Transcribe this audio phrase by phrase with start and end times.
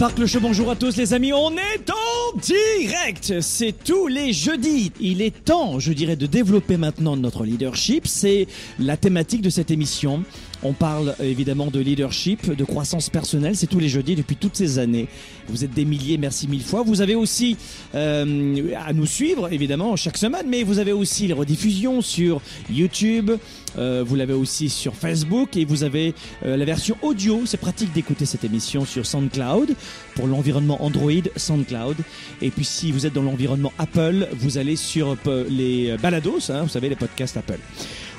[0.00, 4.92] Sparkle Show, bonjour à tous les amis, on est en direct, c'est tous les jeudis.
[4.98, 8.46] Il est temps, je dirais, de développer maintenant notre leadership, c'est
[8.78, 10.24] la thématique de cette émission.
[10.62, 14.78] On parle évidemment de leadership, de croissance personnelle, c'est tous les jeudis depuis toutes ces
[14.78, 15.08] années.
[15.48, 16.82] Vous êtes des milliers, merci mille fois.
[16.82, 17.56] Vous avez aussi
[17.94, 23.30] euh, à nous suivre évidemment chaque semaine, mais vous avez aussi les rediffusions sur YouTube,
[23.78, 27.42] euh, vous l'avez aussi sur Facebook et vous avez euh, la version audio.
[27.46, 29.74] C'est pratique d'écouter cette émission sur SoundCloud
[30.14, 31.96] pour l'environnement Android, SoundCloud.
[32.42, 36.62] Et puis si vous êtes dans l'environnement Apple, vous allez sur euh, les balados, hein,
[36.62, 37.58] vous savez les podcasts Apple.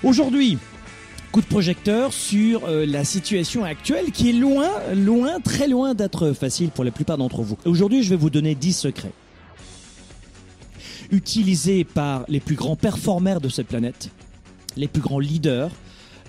[0.03, 0.57] Aujourd'hui,
[1.31, 6.34] coup de projecteur sur euh, la situation actuelle qui est loin, loin, très loin d'être
[6.34, 7.57] facile pour la plupart d'entre vous.
[7.63, 9.13] Aujourd'hui, je vais vous donner 10 secrets
[11.09, 14.12] utilisés par les plus grands performeurs de cette planète,
[14.76, 15.71] les plus grands leaders,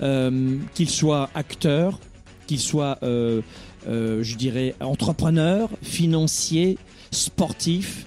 [0.03, 1.99] euh, qu'ils soient acteurs,
[2.47, 3.43] qu'ils soient, euh,
[3.87, 6.79] je dirais, entrepreneurs, financiers,
[7.11, 8.07] sportifs,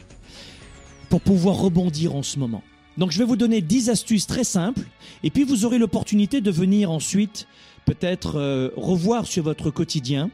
[1.09, 2.63] pour pouvoir rebondir en ce moment.
[2.97, 4.81] Donc je vais vous donner 10 astuces très simples
[5.23, 7.47] et puis vous aurez l'opportunité de venir ensuite
[7.85, 10.29] peut-être euh, revoir sur votre quotidien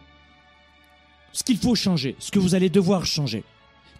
[1.34, 3.44] ce qu'il faut changer, ce que vous allez devoir changer.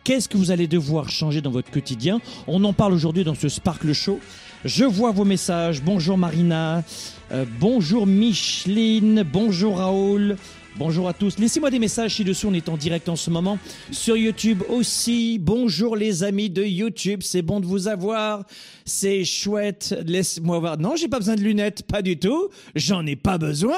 [0.04, 2.20] Qu'est-ce que vous allez devoir changer dans votre quotidien?
[2.48, 4.20] On en parle aujourd'hui dans ce Sparkle Show.
[4.66, 5.82] Je vois vos messages.
[5.84, 6.84] Bonjour Marina,
[7.32, 10.38] euh, bonjour Micheline, bonjour Raoul,
[10.78, 11.38] Bonjour à tous.
[11.38, 12.48] Laissez-moi des messages ci-dessous.
[12.48, 13.60] On est en direct en ce moment
[13.92, 15.38] sur YouTube aussi.
[15.38, 17.20] Bonjour les amis de YouTube.
[17.24, 18.46] C'est bon de vous avoir.
[18.86, 19.94] C'est chouette.
[20.08, 20.78] Laisse-moi voir.
[20.78, 21.84] Non, j'ai pas besoin de lunettes.
[21.84, 22.48] Pas du tout.
[22.74, 23.78] J'en ai pas besoin.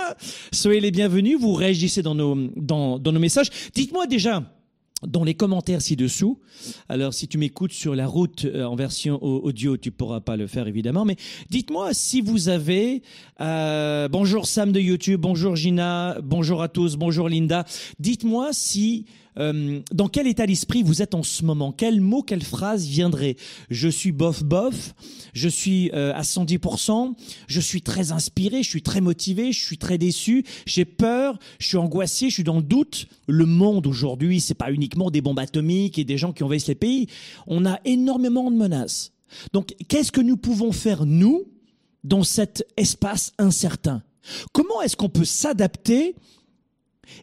[0.52, 1.40] Soyez les bienvenus.
[1.40, 3.50] Vous réagissez dans nos, dans, dans nos messages.
[3.74, 4.44] Dites-moi déjà
[5.08, 6.40] dans les commentaires ci-dessous.
[6.90, 10.48] Alors, si tu m'écoutes sur la route euh, en version audio, tu pourras pas le
[10.48, 11.06] faire évidemment.
[11.06, 11.16] Mais
[11.50, 13.02] dites-moi si vous avez
[13.42, 17.66] euh, bonjour Sam de YouTube, bonjour Gina, bonjour à tous, bonjour Linda.
[18.00, 19.06] Dites-moi si
[19.40, 21.72] euh, dans quel état d'esprit vous êtes en ce moment?
[21.72, 23.36] Quel mot, quelle phrase viendrait?
[23.70, 24.94] Je suis bof bof,
[25.34, 27.14] je suis euh, à 110%,
[27.48, 31.68] je suis très inspiré, je suis très motivé, je suis très déçu, j'ai peur, je
[31.68, 33.08] suis angoissé, je suis dans le doute.
[33.28, 36.76] Le monde aujourd'hui, c'est pas uniquement des bombes atomiques et des gens qui envahissent les
[36.76, 37.08] pays.
[37.48, 39.14] On a énormément de menaces.
[39.52, 41.46] Donc, qu'est-ce que nous pouvons faire, nous,
[42.04, 44.04] dans cet espace incertain?
[44.52, 46.16] Comment est-ce qu'on peut s'adapter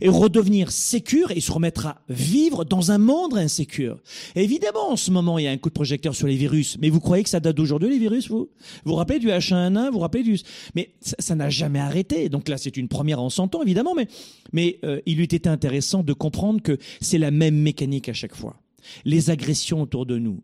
[0.00, 3.98] et redevenir sécure et se remettre à vivre dans un monde insécure.
[4.34, 6.78] évidemment, en ce moment, il y a un coup de projecteur sur les virus.
[6.80, 8.50] Mais vous croyez que ça date d'aujourd'hui, les virus, vous?
[8.84, 10.38] Vous rappelez du H1N1 Vous vous rappelez du...
[10.74, 12.28] Mais ça n'a jamais arrêté.
[12.28, 13.94] Donc là, c'est une première en 100 ans, évidemment.
[13.94, 14.08] Mais,
[14.52, 18.34] mais euh, il eût été intéressant de comprendre que c'est la même mécanique à chaque
[18.34, 18.56] fois.
[19.04, 20.42] Les agressions autour de nous,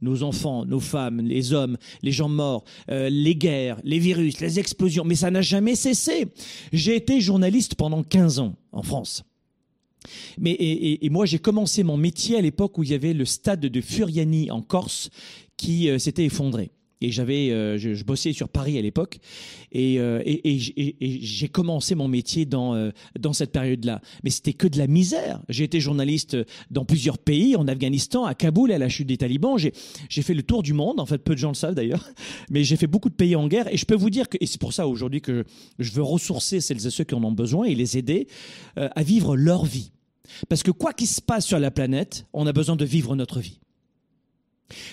[0.00, 4.58] nos enfants, nos femmes, les hommes, les gens morts, euh, les guerres, les virus, les
[4.58, 6.28] explosions, mais ça n'a jamais cessé.
[6.72, 9.24] J'ai été journaliste pendant 15 ans en France.
[10.38, 13.60] Mais et, moi j'ai commencé mon métier à l'époque où il y avait le stade
[13.60, 15.10] de Furiani en Corse
[15.56, 16.70] qui euh, s'était effondré
[17.00, 19.18] et j'avais euh, je, bossais sur Paris à l'époque.
[19.72, 24.00] Et, euh, j'ai commencé mon métier dans euh, dans cette période-là.
[24.24, 25.40] Mais c'était que de la misère.
[25.48, 26.36] J'ai été journaliste
[26.70, 29.58] dans plusieurs pays en Afghanistan à Kaboul à la chute des talibans.
[29.58, 29.72] J'ai
[30.08, 30.98] j'ai fait le tour du monde.
[30.98, 32.08] En fait peu de gens le savent d'ailleurs.
[32.50, 33.72] Mais j'ai fait beaucoup de pays en guerre.
[33.72, 35.44] Et je peux vous dire que et c'est pour ça aujourd'hui que
[35.78, 38.26] je veux ressourcer celles et ceux qui en ont besoin et les aider
[38.76, 39.92] à vivre leur vie.
[40.48, 43.40] Parce que quoi qu'il se passe sur la planète on a besoin de vivre notre
[43.40, 43.60] vie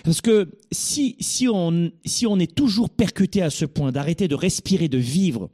[0.03, 4.35] parce que si, si, on, si on est toujours percuté à ce point d'arrêter de
[4.35, 5.49] respirer, de vivre,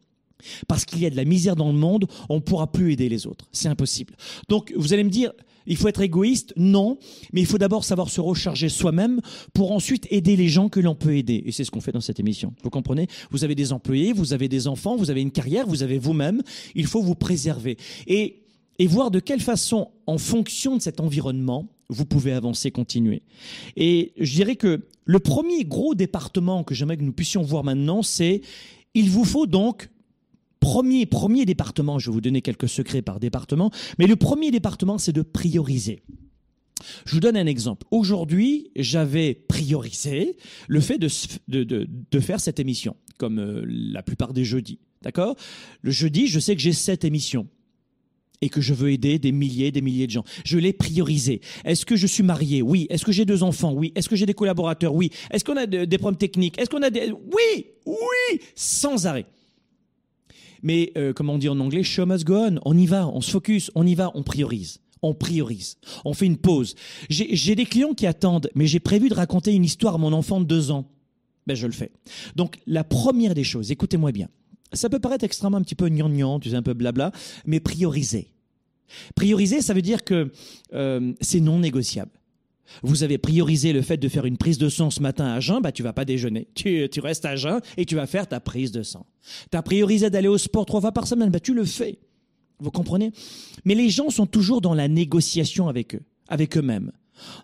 [0.68, 3.10] parce qu'il y a de la misère dans le monde, on ne pourra plus aider
[3.10, 3.48] les autres.
[3.52, 4.16] C'est impossible.
[4.50, 5.32] Donc vous allez me dire,
[5.68, 6.54] il faut être égoïste?
[6.58, 6.98] Non,
[7.34, 9.22] mais il faut d'abord savoir se recharger soi-même
[9.54, 11.44] pour ensuite aider les gens que l'on peut aider.
[11.46, 12.54] Et c'est ce qu'on fait dans cette émission.
[12.64, 13.08] Vous comprenez?
[13.30, 16.42] Vous avez des employés, vous avez des enfants, vous avez une carrière, vous avez vous-même.
[16.74, 17.78] Il faut vous préserver.
[18.08, 18.38] Et
[18.80, 23.22] et voir de quelle façon, en fonction de cet environnement, vous pouvez avancer, continuer.
[23.76, 28.02] Et je dirais que le premier gros département que j'aimerais que nous puissions voir maintenant,
[28.02, 28.42] c'est
[28.94, 29.90] il vous faut donc
[30.62, 34.98] premier premier département, je vais vous donner quelques secrets par département, mais le premier département,
[34.98, 36.02] c'est de prioriser.
[37.06, 37.86] Je vous donne un exemple.
[37.92, 40.38] Aujourd'hui, j'avais priorisé
[40.68, 41.10] le fait de,
[41.48, 44.80] de, de, de, faire cette émission, comme euh, la plupart des jeudis.
[45.04, 45.36] D'accord?
[45.82, 47.48] Le jeudi, je sais que j'ai sept émissions
[48.42, 50.24] et que je veux aider des milliers, des milliers de gens.
[50.44, 51.42] Je l'ai priorisé.
[51.64, 52.62] Est-ce que je suis marié?
[52.62, 52.88] Oui.
[52.90, 53.74] Est-ce que j'ai deux enfants?
[53.74, 53.92] Oui.
[53.96, 54.94] Est-ce que j'ai des collaborateurs?
[54.94, 55.12] Oui.
[55.32, 56.60] Est-ce qu'on a des problèmes techniques?
[56.60, 57.12] Est-ce qu'on a des...
[57.12, 59.26] Oui Oui Sans arrêt.
[60.64, 62.60] Mais euh, comme on dit en anglais, show must go on.
[62.66, 64.80] On y va, on se focus, on y va, on priorise.
[65.02, 65.78] On priorise.
[66.06, 66.76] On fait une pause.
[67.10, 70.40] J'ai des clients qui attendent, mais j'ai prévu de raconter une histoire à mon enfant
[70.40, 70.88] de deux ans.
[71.48, 71.92] Ben, je le fais.
[72.36, 74.30] Donc, la première des choses, écoutez-moi bien.
[74.74, 77.12] Ça peut paraître extrêmement un petit peu gnangnan, tu sais, un peu blabla,
[77.46, 78.32] mais prioriser.
[79.16, 80.32] Prioriser, ça veut dire que
[80.74, 82.12] euh, c'est non négociable.
[82.84, 85.62] Vous avez priorisé le fait de faire une prise de sang ce matin à jeun,
[85.62, 86.48] bah tu vas pas déjeuner.
[86.56, 89.06] Tu, tu restes à jeun et tu vas faire ta prise de sang.
[89.52, 92.00] Tu as priorisé d'aller au sport trois fois par semaine, bah tu le fais.
[92.60, 93.12] Vous comprenez?
[93.66, 96.92] Mais les gens sont toujours dans la négociation avec eux, avec eux-mêmes.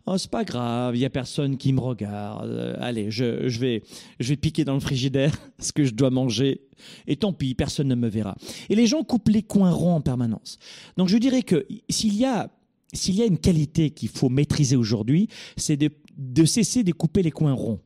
[0.05, 2.49] Oh, c'est pas grave, il y a personne qui me regarde.
[2.49, 3.83] Euh, allez, je, vais,
[4.19, 6.61] je vais piquer dans le frigidaire ce que je dois manger.
[7.07, 8.35] Et tant pis, personne ne me verra.
[8.69, 10.59] Et les gens coupent les coins ronds en permanence.
[10.97, 12.51] Donc je dirais que s'il y a,
[12.93, 17.23] s'il y a une qualité qu'il faut maîtriser aujourd'hui, c'est de, de cesser de couper
[17.23, 17.79] les coins ronds.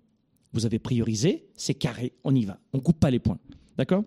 [0.53, 2.59] Vous avez priorisé, c'est carré, on y va.
[2.73, 3.39] On coupe pas les points.
[3.77, 4.03] D'accord?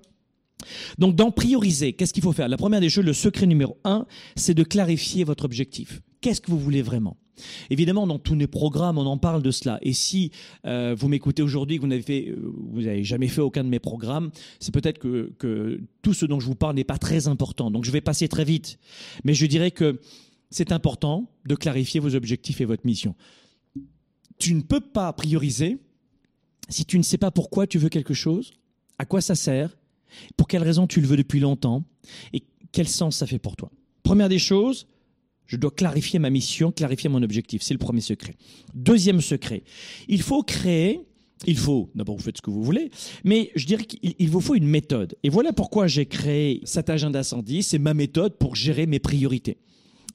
[0.99, 2.49] Donc, dans prioriser, qu'est-ce qu'il faut faire?
[2.49, 4.07] La première des choses, le secret numéro un,
[4.37, 6.01] c'est de clarifier votre objectif.
[6.21, 7.17] Qu'est-ce que vous voulez vraiment?
[7.71, 9.79] Évidemment, dans tous nos programmes, on en parle de cela.
[9.83, 10.31] Et si
[10.67, 14.73] euh, vous m'écoutez aujourd'hui, que vous n'avez euh, jamais fait aucun de mes programmes, c'est
[14.73, 17.71] peut-être que, que tout ce dont je vous parle n'est pas très important.
[17.71, 18.79] Donc, je vais passer très vite.
[19.25, 20.01] Mais je dirais que
[20.51, 23.15] c'est important de clarifier vos objectifs et votre mission.
[24.39, 25.79] Tu ne peux pas prioriser
[26.69, 28.53] si tu ne sais pas pourquoi tu veux quelque chose,
[28.99, 29.77] à quoi ça sert,
[30.37, 31.85] pour quelle raison tu le veux depuis longtemps
[32.33, 32.43] et
[32.73, 33.71] quel sens ça fait pour toi.
[34.03, 34.87] Première des choses,
[35.47, 37.63] je dois clarifier ma mission, clarifier mon objectif.
[37.63, 38.35] C'est le premier secret.
[38.75, 39.63] Deuxième secret,
[40.09, 41.01] il faut créer,
[41.47, 42.91] il faut, d'abord vous faites ce que vous voulez,
[43.25, 45.17] mais je dirais qu'il vous faut une méthode.
[45.23, 49.59] Et voilà pourquoi j'ai créé cet agenda 110, c'est ma méthode pour gérer mes priorités.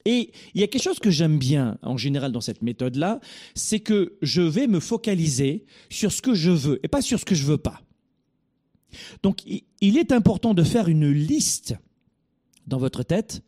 [0.06, 3.20] Et il y a quelque chose que j'aime bien en général dans cette méthode-là,
[3.54, 7.24] c'est que je vais me focaliser sur ce que je veux et pas sur ce
[7.24, 7.82] que je veux pas.
[9.22, 11.76] Donc il est important de faire une liste
[12.66, 13.42] dans votre tête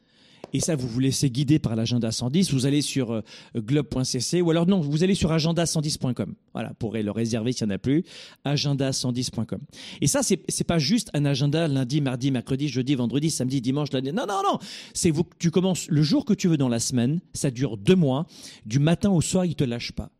[0.52, 2.52] et ça, vous vous laissez guider par l'agenda 110.
[2.52, 3.22] Vous allez sur euh,
[3.56, 6.34] globe.cc ou alors non, vous allez sur agenda110.com.
[6.52, 8.04] Voilà, pourrez le réserver s'il n'y en a plus.
[8.44, 9.60] Agenda110.com.
[10.00, 13.92] Et ça, c'est c'est pas juste un agenda lundi, mardi, mercredi, jeudi, vendredi, samedi, dimanche,
[13.92, 14.12] lundi.
[14.12, 14.58] Non, non, non.
[14.94, 17.20] C'est vous, tu commences le jour que tu veux dans la semaine.
[17.32, 18.26] Ça dure deux mois.
[18.66, 20.10] Du matin au soir, il te lâche pas.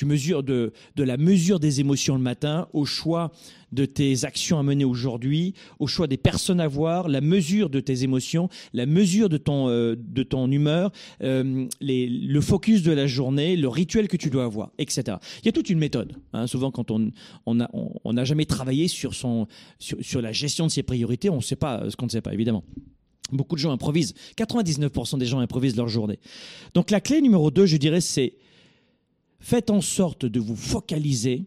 [0.00, 3.32] Tu mesures de, la mesure des émotions le matin au choix
[3.70, 7.80] de tes actions à mener aujourd'hui, au choix des personnes à voir, la mesure de
[7.80, 9.96] tes émotions, la mesure de ton, euh,
[10.50, 10.90] humeur,
[11.22, 15.18] euh, le focus de la journée, le rituel que tu dois avoir, etc.
[15.42, 16.14] Il y a toute une méthode.
[16.32, 16.46] Hein.
[16.46, 19.46] Souvent, quand on n'a jamais travaillé sur, sur,
[19.78, 22.32] sur la gestion de ses priorités, on ne sait pas ce qu'on ne sait pas,
[22.32, 22.64] évidemment.
[23.32, 24.14] Beaucoup de gens improvisent.
[24.38, 26.18] 99% des gens improvisent leur journée.
[26.72, 28.32] Donc la clé numéro 2, je dirais, c'est
[29.40, 31.46] faites en sorte de vous focaliser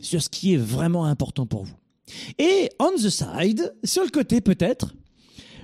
[0.00, 1.74] sur ce qui est vraiment important pour vous.
[2.38, 4.94] Et on the side, sur le côté peut-être,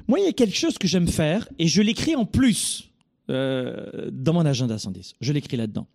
[0.08, 2.90] moi il y a quelque chose que j'aime faire et je l'écris en plus
[3.31, 5.14] euh, dans mon agenda 110.
[5.20, 5.87] Je l'écris là-dedans.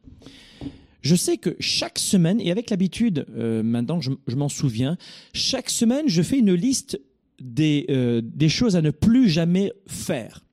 [1.02, 4.98] Je sais que chaque semaine, et avec l'habitude, euh, maintenant je, m'en souviens,
[5.34, 7.00] chaque semaine je fais une liste
[7.40, 10.46] des, euh, des choses à ne plus jamais faire.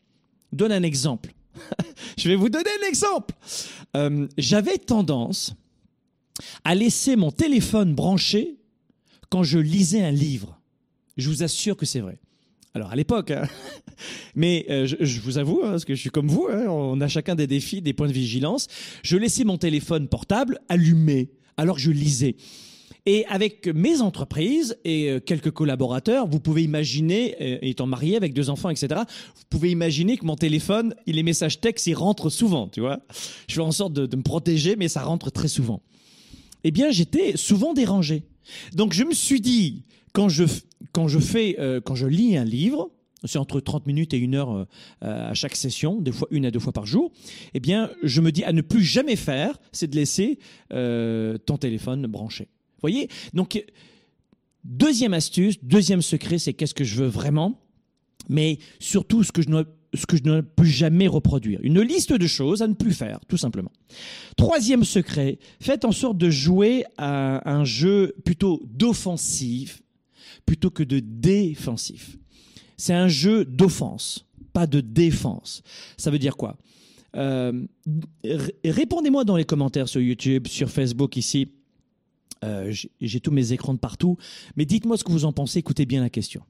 [0.53, 1.35] Donne un exemple.
[2.19, 3.35] je vais vous donner un exemple.
[3.97, 5.55] Euh, J'avais tendance
[6.65, 8.57] à laisser mon téléphone branché
[9.31, 10.59] quand je lisais un livre.
[11.17, 12.19] Je vous assure que c'est vrai.
[12.75, 13.49] Alors à l'époque, hein.
[14.35, 17.09] mais euh, je, vous avoue, hein, parce que je suis comme vous, hein, on a
[17.09, 18.69] chacun des défis, des points de vigilance.
[19.03, 22.37] Je laissais mon téléphone portable allumé alors que je lisais.
[23.11, 28.35] Et avec mes entreprises et euh, quelques collaborateurs, vous pouvez imaginer, euh, étant marié avec
[28.35, 29.01] deux enfants, etc.,
[29.35, 33.01] vous pouvez imaginer que mon téléphone, les messages textes, ils rentrent souvent, tu vois.
[33.49, 35.81] Je fais en sorte de, me protéger, mais ça rentre très souvent.
[36.65, 38.25] Eh bien, j'étais souvent dérangé.
[38.75, 40.45] Donc, je me suis dit, quand je,
[40.93, 42.91] quand je fais, euh, quand je lis un livre,
[43.25, 44.67] c'est entre 30 minutes et une heure
[45.01, 47.11] à chaque session, des fois une à deux fois par jour,
[47.55, 50.39] eh bien, je me dis à ne plus jamais faire, c'est de laisser
[50.71, 52.49] ton téléphone branché
[52.81, 53.09] voyez?
[53.35, 53.63] Donc,
[54.65, 57.61] deuxième astuce, deuxième secret, c'est qu'est-ce que je veux vraiment,
[58.29, 61.61] mais surtout ce que je ne ce que je ne peux jamais reproduire.
[61.63, 63.73] Une liste de choses à ne plus faire, tout simplement.
[64.37, 69.81] Troisième secret, faites en sorte de jouer à un jeu plutôt d'offensive
[70.49, 72.17] plutôt que de défensif.
[72.79, 75.63] C'est un jeu d'offense, pas de défense.
[75.99, 76.57] Ça veut dire quoi?
[77.17, 77.67] Euh,
[78.65, 81.49] Répondez-moi dans les commentaires sur YouTube, sur Facebook ici.
[82.45, 84.17] Euh, J'ai tous mes écrans de partout.
[84.57, 85.59] Mais dites-moi ce que vous en pensez.
[85.59, 86.43] Écoutez bien la question.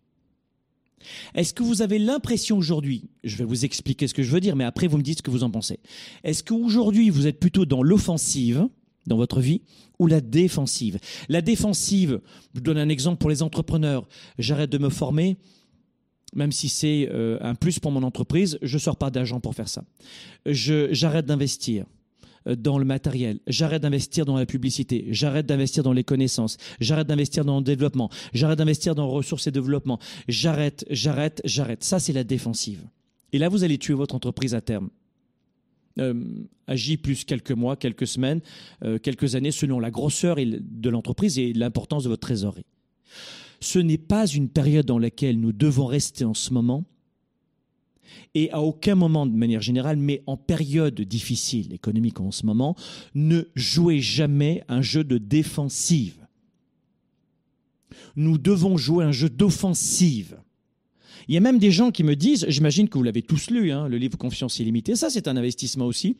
[1.34, 4.56] Est-ce que vous avez l'impression aujourd'hui, je vais vous expliquer ce que je veux dire,
[4.56, 5.78] mais après vous me dites ce que vous en pensez.
[6.24, 8.66] Est-ce qu'aujourd'hui vous êtes plutôt dans l'offensive
[9.06, 9.62] dans votre vie
[9.98, 10.98] ou la défensive?
[11.28, 12.20] La défensive,
[12.52, 14.08] je vous donne un exemple pour les entrepreneurs.
[14.38, 15.36] J'arrête de me former,
[16.34, 19.68] même si c'est euh, un plus pour mon entreprise, je sors pas d'argent pour faire
[19.68, 19.84] ça.
[20.46, 21.86] J'arrête d'investir
[22.56, 27.44] dans le matériel, j'arrête d'investir dans la publicité, j'arrête d'investir dans les connaissances, j'arrête d'investir
[27.44, 31.84] dans le développement, j'arrête d'investir dans ressources et développement, j'arrête, j'arrête, j'arrête.
[31.84, 32.86] Ça, c'est la défensive.
[33.32, 34.88] Et là, vous allez tuer votre entreprise à terme.
[35.98, 36.24] Euh,
[36.66, 38.40] agit plus quelques mois, quelques semaines,
[38.84, 42.66] euh, quelques années, selon la grosseur de l'entreprise et l'importance de votre trésorerie.
[43.60, 46.84] Ce n'est pas une période dans laquelle nous devons rester en ce moment,
[48.34, 52.76] et à aucun moment de manière générale, mais en période difficile économique en ce moment,
[53.14, 56.26] ne jouez jamais un jeu de défensive.
[58.16, 60.38] Nous devons jouer un jeu d'offensive.
[61.28, 63.70] Il y a même des gens qui me disent, j'imagine que vous l'avez tous lu,
[63.70, 66.16] hein, le livre Confiance illimitée, ça c'est un investissement aussi.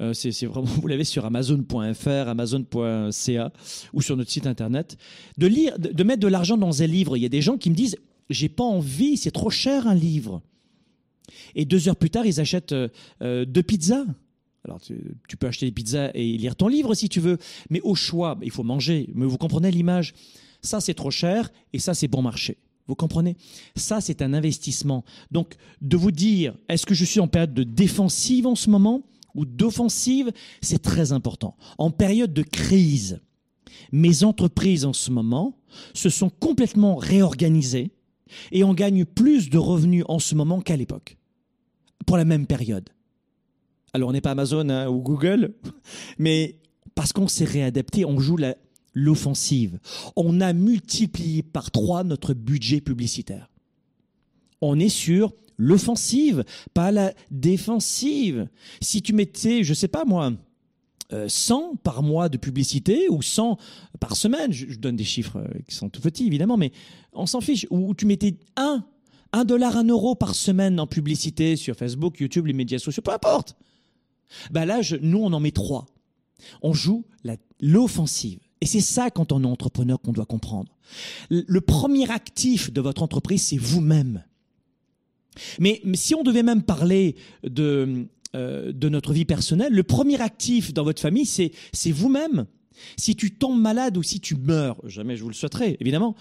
[0.00, 3.52] Euh, c'est vraiment, vous l'avez sur Amazon.fr, Amazon.ca
[3.92, 4.96] ou sur notre site internet.
[5.38, 7.16] De lire, de, mettre de l'argent dans un livre.
[7.16, 7.96] Il y a des gens qui me disent,
[8.28, 10.42] j'ai pas envie, c'est trop cher un livre.
[11.54, 12.88] Et deux heures plus tard, ils achètent euh,
[13.22, 14.04] euh, deux pizzas.
[14.64, 17.38] Alors, tu, peux acheter des pizzas et lire ton livre si tu veux,
[17.68, 19.08] mais au choix, il faut manger.
[19.14, 20.14] Mais vous comprenez l'image
[20.60, 22.58] Ça, c'est trop cher et ça, c'est bon marché.
[22.86, 23.36] Vous comprenez?
[23.74, 25.04] Ça, c'est un investissement.
[25.32, 29.02] Donc, de vous dire, est-ce que je suis en période de défensive en ce moment
[29.34, 31.56] ou d'offensive, c'est très important.
[31.78, 33.20] En période de crise,
[33.90, 35.56] mes entreprises en ce moment
[35.94, 37.92] se sont complètement réorganisées
[38.50, 41.16] et on gagne plus de revenus en ce moment qu'à l'époque,
[42.06, 42.88] pour la même période.
[43.92, 45.54] Alors, on n'est pas Amazon hein, ou Google,
[46.18, 46.56] mais
[46.94, 48.38] parce qu'on s'est réadapté, on joue
[48.94, 49.78] l'offensive.
[50.16, 53.50] On a multiplié par trois notre budget publicitaire.
[54.60, 58.48] On est sur l'offensive, pas la défensive.
[58.80, 60.32] Si tu mettais, je sais pas moi,
[61.28, 63.58] 100 euh, par mois de publicité ou 100
[64.00, 66.72] par semaine, je, donne des chiffres euh, qui sont tout petits évidemment, mais
[67.12, 68.84] on s'en fiche, ou tu mettais 1,
[69.32, 73.12] 1 dollar, 1 euro par semaine en publicité sur Facebook, YouTube, les médias sociaux, peu
[73.12, 73.56] importe.
[74.50, 75.86] Bah là, nous, on en met 3.
[76.62, 77.04] On joue
[77.60, 78.40] l'offensive.
[78.60, 80.72] Et c'est ça, quand on est entrepreneur, qu'on doit comprendre.
[81.30, 84.24] Le premier actif de votre entreprise, c'est vous-même.
[85.58, 90.72] Mais, si on devait même parler de, euh, de notre vie personnelle, le premier actif
[90.72, 92.46] dans votre famille, c'est, c'est vous-même.
[92.96, 96.14] Si tu tombes malade ou si tu meurs, jamais je vous le souhaiterais, évidemment,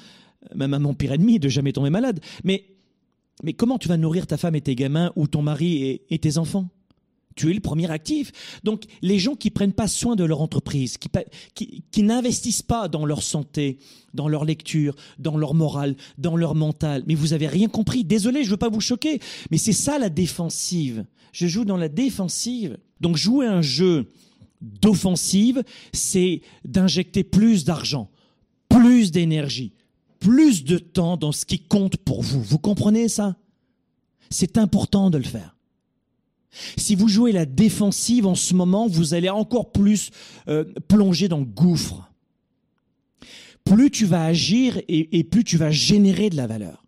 [0.56, 2.66] même à mon pire ennemi de jamais tomber malade, mais,
[3.44, 6.38] mais comment tu vas nourrir ta femme et tes gamins ou ton mari et tes
[6.38, 6.70] enfants?
[7.36, 8.32] Tu es le premier actif.
[8.64, 13.06] Donc, les gens qui prennent pas soin de leur entreprise, qui, qui, n'investissent pas dans
[13.06, 13.80] leur santé,
[14.14, 17.04] dans leur lecture, dans leur morale, dans leur mental.
[17.08, 18.04] Mais vous avez rien compris.
[18.04, 19.20] Désolé, je veux pas vous choquer.
[19.50, 21.06] Mais c'est ça la défensive.
[21.32, 22.78] Je joue dans la défensive.
[23.00, 24.12] Donc, jouer un jeu
[24.62, 28.10] d'offensive, c'est d'injecter plus d'argent,
[28.70, 29.74] plus d'énergie,
[30.20, 32.42] plus de temps dans ce qui compte pour vous.
[32.42, 33.36] Vous comprenez ça?
[34.30, 35.56] C'est important de le faire.
[36.78, 40.12] Si vous jouez la défensive en ce moment, vous allez encore plus
[40.48, 42.12] euh, plonger dans le gouffre.
[43.64, 46.84] Plus tu vas agir et, plus tu vas générer de la valeur.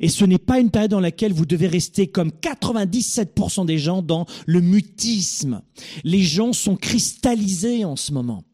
[0.00, 4.02] Et ce n'est pas une période dans laquelle vous devez rester comme 97% des gens
[4.02, 5.62] dans le mutisme.
[6.04, 8.44] Les gens sont cristallisés en ce moment.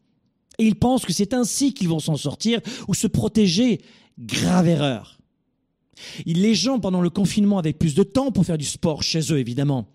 [0.57, 3.81] Et ils pensent que c'est ainsi qu'ils vont s'en sortir ou se protéger.
[4.19, 5.19] Grave erreur.
[6.25, 9.39] Les gens, pendant le confinement, avaient plus de temps pour faire du sport chez eux,
[9.39, 9.87] évidemment.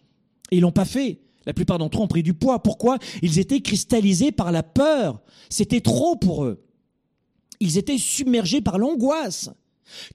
[0.50, 1.20] Et ils l'ont pas fait.
[1.46, 2.62] La plupart d'entre eux ont pris du poids.
[2.62, 2.98] Pourquoi?
[3.22, 5.20] Ils étaient cristallisés par la peur.
[5.50, 6.62] C'était trop pour eux.
[7.60, 9.50] Ils étaient submergés par l'angoisse.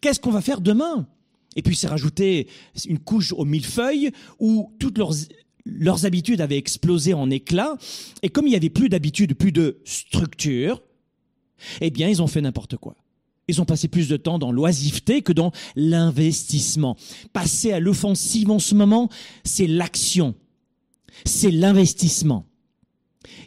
[0.02, 1.08] Qu'est-ce qu'on va faire demain?
[1.56, 2.48] Et puis c'est rajouté
[2.88, 5.14] une couche au millefeuille où toutes leurs,
[5.66, 7.78] leurs habitudes avaient explosé en éclats.
[8.22, 10.82] Et comme il n'y avait plus d'habitude, plus de structure,
[11.82, 12.96] eh bien ils ont fait n'importe quoi.
[13.48, 16.96] Ils ont passé plus de temps dans l'oisiveté que dans l'investissement.
[17.34, 19.10] Passer à l'offensive en ce moment,
[19.44, 20.36] c'est l'action.
[21.26, 22.46] C'est l'investissement.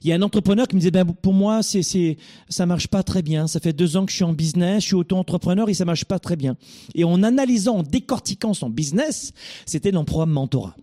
[0.03, 2.17] Il y a un entrepreneur qui me disait, ben, pour moi, c'est, c'est,
[2.49, 3.47] ça marche pas très bien.
[3.47, 6.05] Ça fait deux ans que je suis en business, je suis auto-entrepreneur et ça marche
[6.05, 6.57] pas très bien.
[6.95, 9.33] Et en analysant, en décortiquant son business,
[9.67, 10.77] c'était dans le programme Mentorat.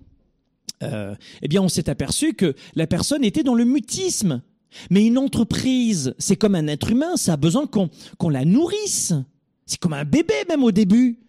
[0.83, 4.41] Euh, eh bien, on s'est aperçu que la personne était dans le mutisme.
[4.89, 9.13] Mais une entreprise, c'est comme un être humain, ça a besoin qu'on la nourrisse.
[9.65, 11.19] C'est comme un bébé même au début.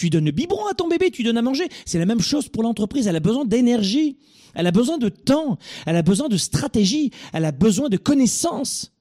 [0.00, 1.68] Tu donnes le biberon à ton bébé, tu donnes à manger.
[1.84, 3.06] C'est la même chose pour l'entreprise.
[3.06, 4.16] Elle a besoin d'énergie.
[4.54, 5.58] Elle a besoin de temps.
[5.84, 7.10] Elle a besoin de stratégie.
[7.34, 8.94] Elle a besoin de connaissances.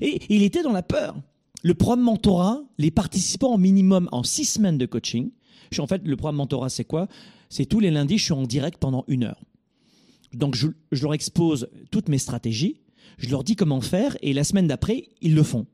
[0.00, 1.14] Et il était dans la peur.
[1.62, 5.30] Le programme mentorat, les participants au minimum en six semaines de coaching.
[5.78, 7.06] En fait, le programme mentorat, c'est quoi?
[7.48, 9.40] C'est tous les lundis, je suis en direct pendant une heure.
[10.32, 10.66] Donc, je
[11.00, 12.80] leur expose toutes mes stratégies
[13.18, 15.66] je leur dis comment faire et la semaine d'après, ils le font.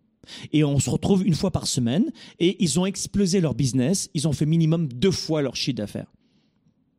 [0.53, 4.11] Et on se retrouve une fois par semaine et ils ont explosé leur business.
[4.15, 6.12] Ils ont fait minimum deux fois leur chiffre d'affaires.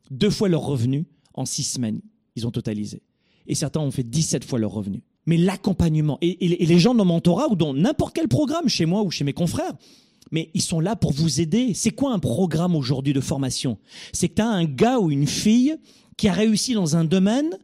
[0.10, 2.02] Deux fois leur revenu en six semaines.
[2.36, 3.02] Ils ont totalisé.
[3.48, 5.04] Et certains ont fait 17 fois leur revenu.
[5.26, 9.12] Mais l'accompagnement, et, les gens dans mon ou dans n'importe quel programme, chez moi ou
[9.12, 9.74] chez mes confrères,
[10.32, 11.74] mais ils sont là pour vous aider.
[11.74, 13.78] C'est quoi un programme aujourd'hui de formation?
[14.14, 15.76] C'est que tu as un gars ou une fille
[16.18, 17.58] qui a réussi dans un domaine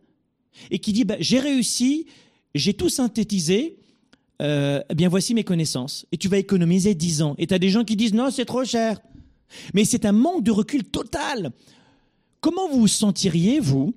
[0.70, 2.06] et qui dit bah, j'ai réussi,
[2.54, 3.78] j'ai tout synthétisé,
[4.40, 6.06] eh bien voici mes connaissances.
[6.12, 7.36] Et tu vas économiser 10 ans.
[7.38, 9.00] Et tu as des gens qui disent non, c'est trop cher.
[9.74, 11.52] Mais c'est un manque de recul total.
[12.42, 13.94] Comment vous vous sentiriez, vous,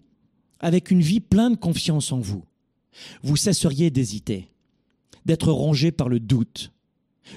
[0.60, 2.44] avec une vie pleine de confiance en vous?
[3.22, 4.48] Vous cesseriez d'hésiter,
[5.26, 6.72] d'être rongé par le doute,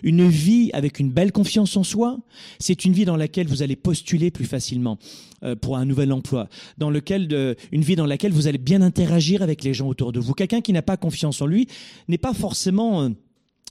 [0.01, 2.19] une vie avec une belle confiance en soi,
[2.59, 4.97] c'est une vie dans laquelle vous allez postuler plus facilement
[5.43, 6.47] euh, pour un nouvel emploi,
[6.77, 10.19] dans lequel une vie dans laquelle vous allez bien interagir avec les gens autour de
[10.19, 10.33] vous.
[10.33, 11.67] Quelqu'un qui n'a pas confiance en lui
[12.07, 13.09] n'est pas forcément euh,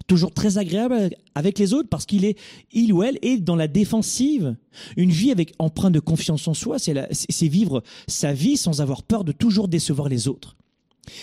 [0.07, 2.39] toujours très agréable avec les autres parce qu'il est
[2.73, 4.57] il ou elle est dans la défensive.
[4.97, 9.25] Une vie avec empreinte de confiance en soi, c'est vivre sa vie sans avoir peur
[9.25, 10.57] de toujours décevoir les autres.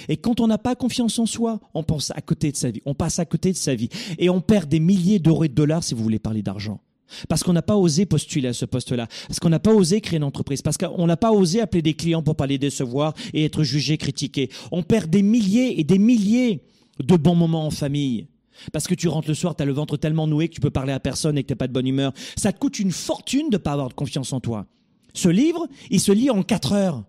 [0.07, 2.81] Et quand on n'a pas confiance en soi, on pense à côté de sa vie,
[2.85, 5.53] on passe à côté de sa vie et on perd des milliers d'euros et de
[5.53, 6.81] dollars si vous voulez parler d'argent.
[7.27, 10.17] Parce qu'on n'a pas osé postuler à ce poste-là, parce qu'on n'a pas osé créer
[10.17, 13.45] une entreprise, parce qu'on n'a pas osé appeler des clients pour pas les décevoir et
[13.45, 14.49] être jugé, critiqué.
[14.71, 16.61] On perd des milliers et des milliers
[16.99, 18.27] de bons moments en famille.
[18.73, 20.69] Parce que tu rentres le soir, tu as le ventre tellement noué que tu peux
[20.69, 22.13] parler à personne et que tu pas de bonne humeur.
[22.35, 24.65] Ça te coûte une fortune de pas avoir de confiance en toi.
[25.13, 27.03] Ce livre, il se lit en quatre heures.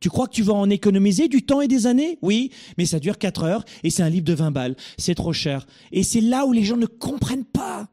[0.00, 2.18] Tu crois que tu vas en économiser du temps et des années?
[2.22, 4.76] Oui, mais ça dure 4 heures et c'est un livre de 20 balles.
[4.96, 5.66] C'est trop cher.
[5.92, 7.88] Et c'est là où les gens ne comprennent pas.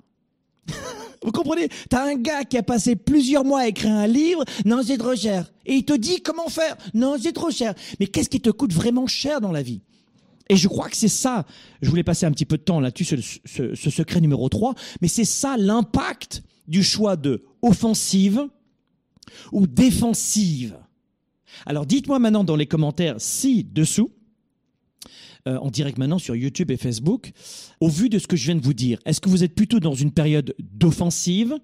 [1.24, 1.70] Vous comprenez?
[1.90, 5.16] T'as un gars qui a passé plusieurs mois à écrire un livre, non c'est trop
[5.16, 5.52] cher.
[5.66, 7.74] Et il te dit comment faire, non c'est trop cher.
[8.00, 9.82] Mais qu'est-ce qui te coûte vraiment cher dans la vie?
[10.48, 11.46] Et je crois que c'est ça,
[11.82, 15.08] je voulais passer un petit peu de temps là-dessus, ce, ce, secret numéro 3, mais
[15.08, 18.48] c'est ça l'impact du choix de offensive
[19.52, 20.78] ou défensive.
[21.66, 24.12] Alors dites-moi maintenant dans les commentaires ci-dessous,
[25.48, 27.32] euh, en direct maintenant sur YouTube et Facebook,
[27.80, 29.80] au vu de ce que je viens de vous dire, est-ce que vous êtes plutôt
[29.80, 31.56] dans une période d'offensive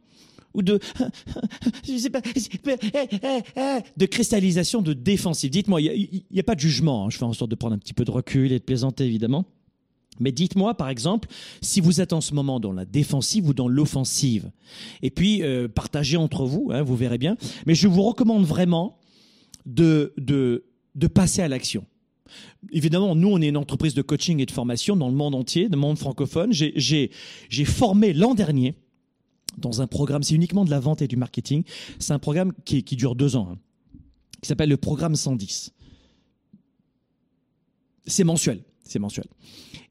[0.54, 0.80] ou de
[1.88, 5.50] je sais pas, de cristallisation de défensive?
[5.50, 7.06] Dites-moi, il n'y a, pas de jugement.
[7.06, 7.10] Hein.
[7.10, 9.46] Je fais en sorte de prendre un petit peu de recul et de plaisanter évidemment.
[10.20, 11.28] Mais dites-moi, par exemple,
[11.62, 14.52] si vous êtes en ce moment dans la défensive ou dans l'offensive.
[15.02, 17.36] Et puis, euh, partagez entre vous, hein, vous verrez bien.
[17.66, 19.00] Mais je vous recommande vraiment
[19.66, 21.86] de, de, de passer à l'action.
[22.72, 25.68] Évidemment, nous, on est une entreprise de coaching et de formation dans le monde entier,
[25.68, 26.52] dans le monde francophone.
[26.54, 27.10] J'ai
[27.66, 28.76] formé l'an dernier
[29.58, 31.64] dans un programme, c'est uniquement de la vente et du marketing.
[32.00, 33.58] C'est un programme qui, qui, dure deux ans, hein,
[34.42, 35.74] qui s'appelle le programme 110.
[38.06, 39.26] C'est mensuel, c'est mensuel.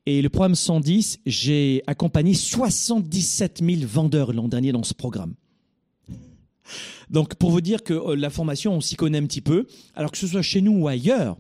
[0.07, 5.35] Et le programme 110, j'ai accompagné 77 000 vendeurs l'an dernier dans ce programme.
[7.11, 10.11] Donc pour vous dire que euh, la formation, on s'y connaît un petit peu, alors
[10.11, 11.37] que ce soit chez nous ou ailleurs,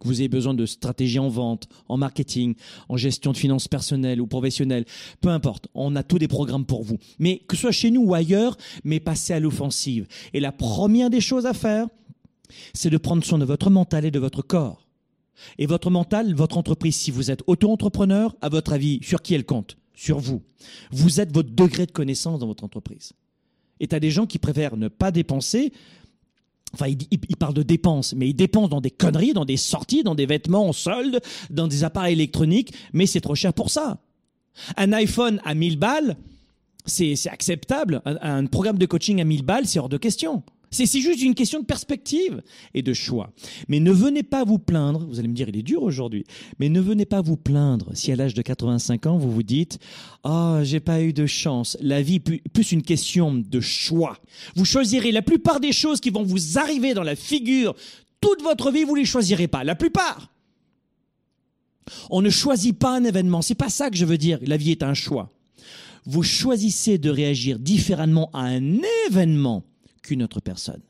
[0.00, 2.54] que vous ayez besoin de stratégie en vente, en marketing,
[2.88, 4.84] en gestion de finances personnelles ou professionnelles,
[5.20, 6.98] peu importe, on a tous des programmes pour vous.
[7.18, 10.06] Mais que ce soit chez nous ou ailleurs, mais passez à l'offensive.
[10.32, 11.86] Et la première des choses à faire,
[12.74, 14.86] c'est de prendre soin de votre mental et de votre corps.
[15.58, 19.44] Et votre mental, votre entreprise, si vous êtes auto-entrepreneur, à votre avis, sur qui elle
[19.44, 19.76] compte?
[19.94, 20.42] Sur vous.
[20.90, 23.12] Vous êtes votre degré de connaissance dans votre entreprise.
[23.80, 25.72] Et tu as des gens qui préfèrent ne pas dépenser.
[26.72, 30.16] Enfin, ils, parlent de dépenses, mais ils dépensent dans des conneries, dans des sorties, dans
[30.16, 33.98] des vêtements en solde, dans des appareils électroniques, mais c'est trop cher pour ça.
[34.76, 36.16] Un iPhone à 1000 balles,
[36.84, 38.02] c'est acceptable.
[38.04, 40.42] Un, un, programme de coaching à 1000 balles, c'est hors de question.
[40.74, 42.42] C'est juste une question de perspective
[42.74, 43.30] et de choix.
[43.68, 46.24] Mais ne venez pas vous plaindre, vous allez me dire il est dur aujourd'hui,
[46.58, 49.78] mais ne venez pas vous plaindre si à l'âge de 85 ans vous vous dites
[50.24, 54.18] "Ah, oh, j'ai pas eu de chance." La vie plus une question de choix.
[54.56, 57.76] Vous choisirez la plupart des choses qui vont vous arriver dans la figure
[58.20, 60.32] toute votre vie, vous les choisirez pas, la plupart.
[62.10, 64.38] On ne choisit pas un événement, c'est pas ça que je veux dire.
[64.42, 65.30] La vie est un choix.
[66.06, 69.62] Vous choisissez de réagir différemment à un événement
[70.04, 70.80] qu'une autre personne.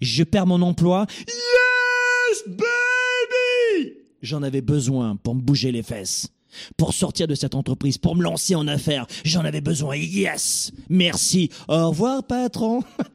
[0.00, 1.06] Je perds mon emploi.
[1.28, 3.94] Yes, baby!
[4.22, 6.28] J'en avais besoin pour me bouger les fesses.
[6.76, 9.94] Pour sortir de cette entreprise, pour me lancer en affaires, j'en avais besoin.
[9.94, 11.48] Yes, merci.
[11.68, 12.82] Au revoir, patron.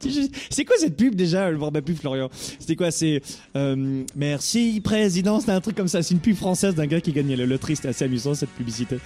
[0.50, 1.52] c'est quoi cette pub déjà?
[1.52, 2.30] Je vois ma pub, Florian.
[2.32, 2.90] C'était quoi?
[2.90, 3.20] C'est
[3.54, 5.38] euh, merci, président.
[5.40, 6.02] C'était un truc comme ça.
[6.02, 7.76] C'est une pub française d'un gars qui gagnait le loterie.
[7.76, 8.96] C'était assez amusant cette publicité.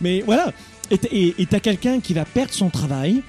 [0.00, 0.52] Mais voilà.
[0.90, 3.22] Et t'as quelqu'un qui va perdre son travail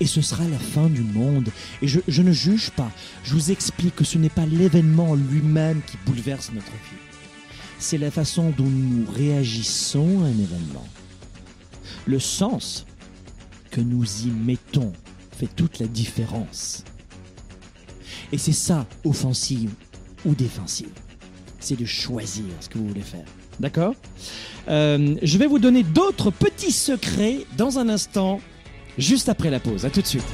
[0.00, 1.48] et ce sera la fin du monde.
[1.82, 2.90] Et je, ne juge pas,
[3.24, 7.00] je vous explique que ce n'est pas l'événement lui-même qui bouleverse notre vie.
[7.78, 10.86] C'est la façon dont nous réagissons à un événement.
[12.06, 12.86] Le sens
[13.70, 14.92] que nous y mettons
[15.32, 16.84] fait toute la différence.
[18.32, 19.70] Et c'est ça, offensive
[20.24, 20.88] ou défensive.
[21.60, 23.24] c'est de choisir ce que vous voulez faire.
[23.58, 23.94] D'accord?
[24.68, 28.40] Euh, Je vais vous donner d'autres petits secrets dans un instant,
[28.98, 29.84] juste après la pause.
[29.84, 30.24] À tout de suite.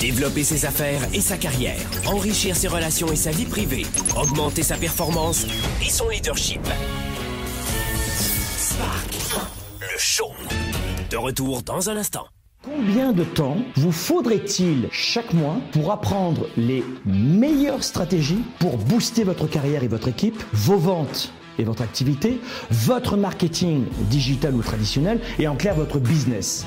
[0.00, 3.84] Développer ses affaires et sa carrière, enrichir ses relations et sa vie privée,
[4.16, 5.46] augmenter sa performance
[5.84, 6.62] et son leadership.
[8.56, 9.14] Spark,
[9.80, 10.30] le show.
[11.10, 12.26] De retour dans un instant.
[12.62, 19.46] Combien de temps vous faudrait-il chaque mois pour apprendre les meilleures stratégies pour booster votre
[19.46, 25.48] carrière et votre équipe, vos ventes et votre activité, votre marketing digital ou traditionnel et
[25.48, 26.66] en clair votre business?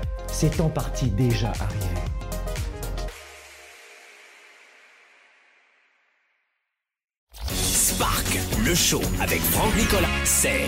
[0.31, 2.01] c'est en partie déjà arrivé.
[7.45, 10.65] Spark, le show avec Franck Nicolas, c'est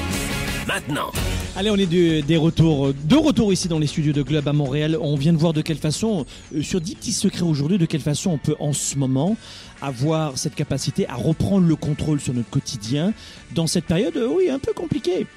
[0.68, 1.12] maintenant.
[1.56, 4.54] Allez, on est de, des retours, de retour ici dans les studios de Globe à
[4.54, 4.98] Montréal.
[5.00, 8.02] On vient de voir de quelle façon, euh, sur 10 petits secrets aujourd'hui, de quelle
[8.02, 9.38] façon on peut en ce moment
[9.82, 13.14] avoir cette capacité à reprendre le contrôle sur notre quotidien
[13.54, 15.28] dans cette période, euh, oui, un peu compliquée.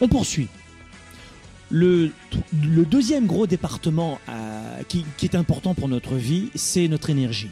[0.00, 0.48] On poursuit.
[1.70, 2.10] Le,
[2.52, 7.50] deuxième gros département euh, qui, est important pour notre vie, c'est notre énergie.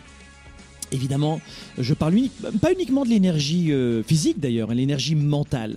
[0.90, 1.40] Évidemment,
[1.76, 2.16] je parle
[2.60, 5.76] pas uniquement de l'énergie euh, physique d'ailleurs, l'énergie mentale.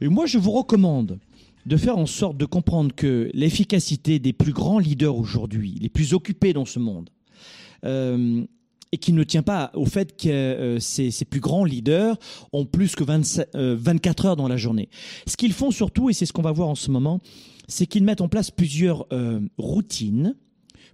[0.00, 1.18] Et moi, je vous recommande
[1.66, 6.12] de faire en sorte de comprendre que l'efficacité des plus grands leaders aujourd'hui, les plus
[6.12, 7.10] occupés dans ce monde,
[7.84, 8.44] euh,
[8.92, 12.16] et qui ne tient pas au fait que ces, plus grands leaders
[12.52, 14.88] ont plus que 27, euh, 24 heures dans la journée.
[15.26, 17.20] Ce qu'ils font surtout, et c'est ce qu'on va voir en ce moment,
[17.68, 20.36] c'est qu'ils mettent en place plusieurs euh, routines,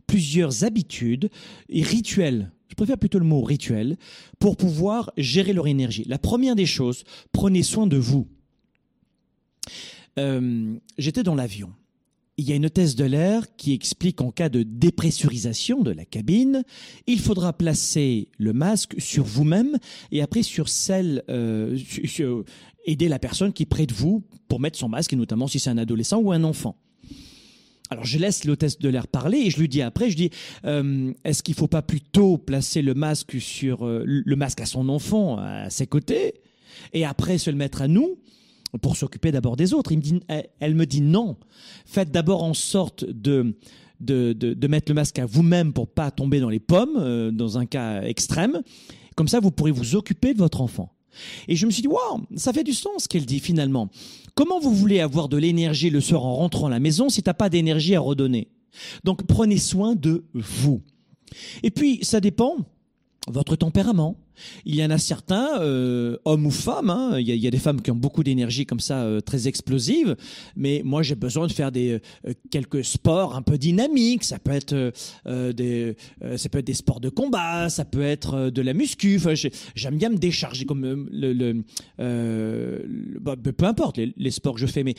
[0.06, 1.30] plusieurs habitudes
[1.68, 3.96] et rituels je préfère plutôt le mot rituel,
[4.38, 6.04] pour pouvoir gérer leur énergie.
[6.06, 7.02] La première des choses,
[7.33, 8.28] prenez soin de vous.
[10.18, 11.72] Euh, j'étais dans l'avion.
[12.37, 16.06] Il y a une hôtesse de l'air qui explique qu'en cas de dépressurisation de la
[16.06, 16.62] cabine,
[17.06, 19.76] il faudra placer le masque sur vous-même
[20.11, 21.76] et après sur celle, euh,
[22.85, 25.59] aider la personne qui est près de vous pour mettre son masque, et notamment si
[25.59, 26.77] c'est un adolescent ou un enfant.
[27.90, 30.31] Alors je laisse l'hôtesse de l'air parler et je lui dis après, je dis,
[30.64, 34.88] euh, est-ce qu'il ne faut pas plutôt placer le masque sur le masque à son
[34.88, 36.35] enfant à ses côtés
[36.93, 38.16] et après se le mettre à nous
[38.81, 39.93] pour s'occuper d'abord des autres?
[40.61, 41.37] Elle me dit non.
[41.85, 43.57] Faites d'abord en sorte de,
[44.01, 47.59] de, de, mettre le masque à vous-même pour pas tomber dans les pommes, euh, dans
[47.59, 48.62] un cas extrême.
[49.16, 50.93] Comme ça, vous pourrez vous occuper de votre enfant.
[51.49, 53.88] Et je me suis dit, waouh, ça fait du sens qu'elle dit finalement.
[54.35, 57.35] Comment vous voulez avoir de l'énergie le soir en rentrant à la maison si t'as
[57.35, 58.49] pas d'énergie à redonner?
[59.05, 60.83] Donc prenez soin de vous.
[61.62, 62.57] Et puis, ça dépend
[63.29, 64.16] votre tempérament.
[64.64, 67.81] Il y en a certains, euh, hommes ou femmes, hein, il, y a, des femmes
[67.81, 70.16] qui ont beaucoup d'énergie comme ça, euh, très explosive,
[70.57, 74.24] mais moi j'ai besoin de faire des euh, quelques sports un peu dynamiques.
[74.24, 74.92] Ça peut être
[75.53, 75.96] des,
[76.37, 79.20] ça peut être des sports de combat, ça peut être de la muscu.
[79.74, 81.09] J'aime bien me décharger comme
[81.98, 84.94] bah, peu importe les, sports que je fais, mais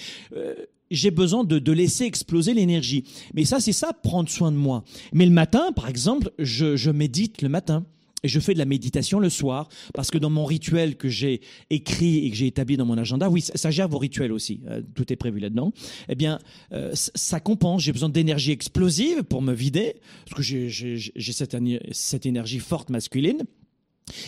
[0.89, 3.05] j'ai besoin de, laisser exploser l'énergie.
[3.33, 4.83] Mais ça, c'est ça, prendre soin de moi.
[5.13, 7.85] Mais le matin, par exemple, je médite le matin.
[8.23, 11.41] Et je fais de la méditation le soir parce que dans mon rituel que j'ai
[11.69, 14.81] écrit et que j'ai établi dans mon agenda, oui, ça, gère vos rituels aussi, euh,
[14.95, 15.71] tout est prévu là-dedans.
[16.09, 16.39] Eh bien,
[16.71, 17.81] euh, ça compense.
[17.83, 21.57] J'ai besoin d'énergie explosive pour me vider parce que j'ai cette,
[21.91, 23.43] cette énergie forte masculine.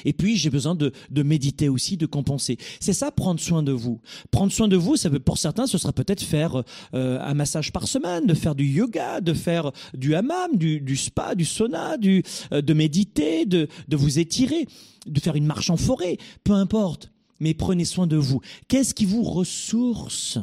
[0.05, 0.91] Et puis, j'ai besoin de,
[1.23, 2.57] méditer aussi, de compenser.
[2.79, 4.01] C'est ça, prendre soin de vous.
[4.31, 7.71] Prendre soin de vous, ça veut, pour certains, ce sera peut-être faire euh, un massage
[7.71, 12.61] par semaine, de faire du yoga, de faire du hammam, du, spa, du sauna, euh,
[12.61, 14.67] de méditer, de, de vous étirer,
[15.07, 17.11] de faire une marche en forêt, peu importe.
[17.39, 18.41] Mais prenez soin de vous.
[18.67, 20.37] Qu'est-ce qui vous ressource?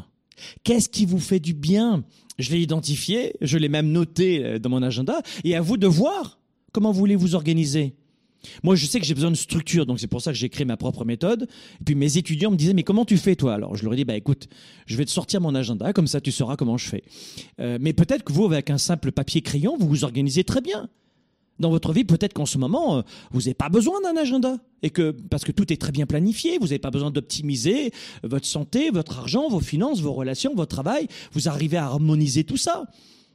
[0.64, 2.04] Qu'est-ce qui vous fait du bien?
[2.38, 5.86] Je l'ai identifié, je l'ai même noté euh, dans mon agenda, et à vous de
[5.86, 6.38] voir
[6.72, 7.94] comment vous voulez vous organiser.
[8.62, 10.64] Moi, je sais que j'ai besoin de structure, donc c'est pour ça que j'ai créé
[10.64, 11.48] ma propre méthode.
[11.80, 13.76] Et puis mes étudiants me disaient, mais comment tu fais toi Alors?
[13.76, 14.48] Je leur ai dit, bah écoute,
[14.86, 17.04] je vais te sortir mon agenda, comme ça tu sauras comment je fais.
[17.60, 20.88] Euh, mais peut-être que vous, avec un simple papier crayon, vous vous organisez très bien.
[21.58, 24.56] Dans votre vie, peut-être qu'en ce moment, euh, vous n'avez pas besoin d'un agenda.
[24.82, 28.46] Et que, parce que tout est très bien planifié, vous n'avez pas besoin d'optimiser votre
[28.46, 31.06] santé, votre argent, vos finances, vos relations, votre travail.
[31.32, 32.86] Vous arrivez à harmoniser tout ça.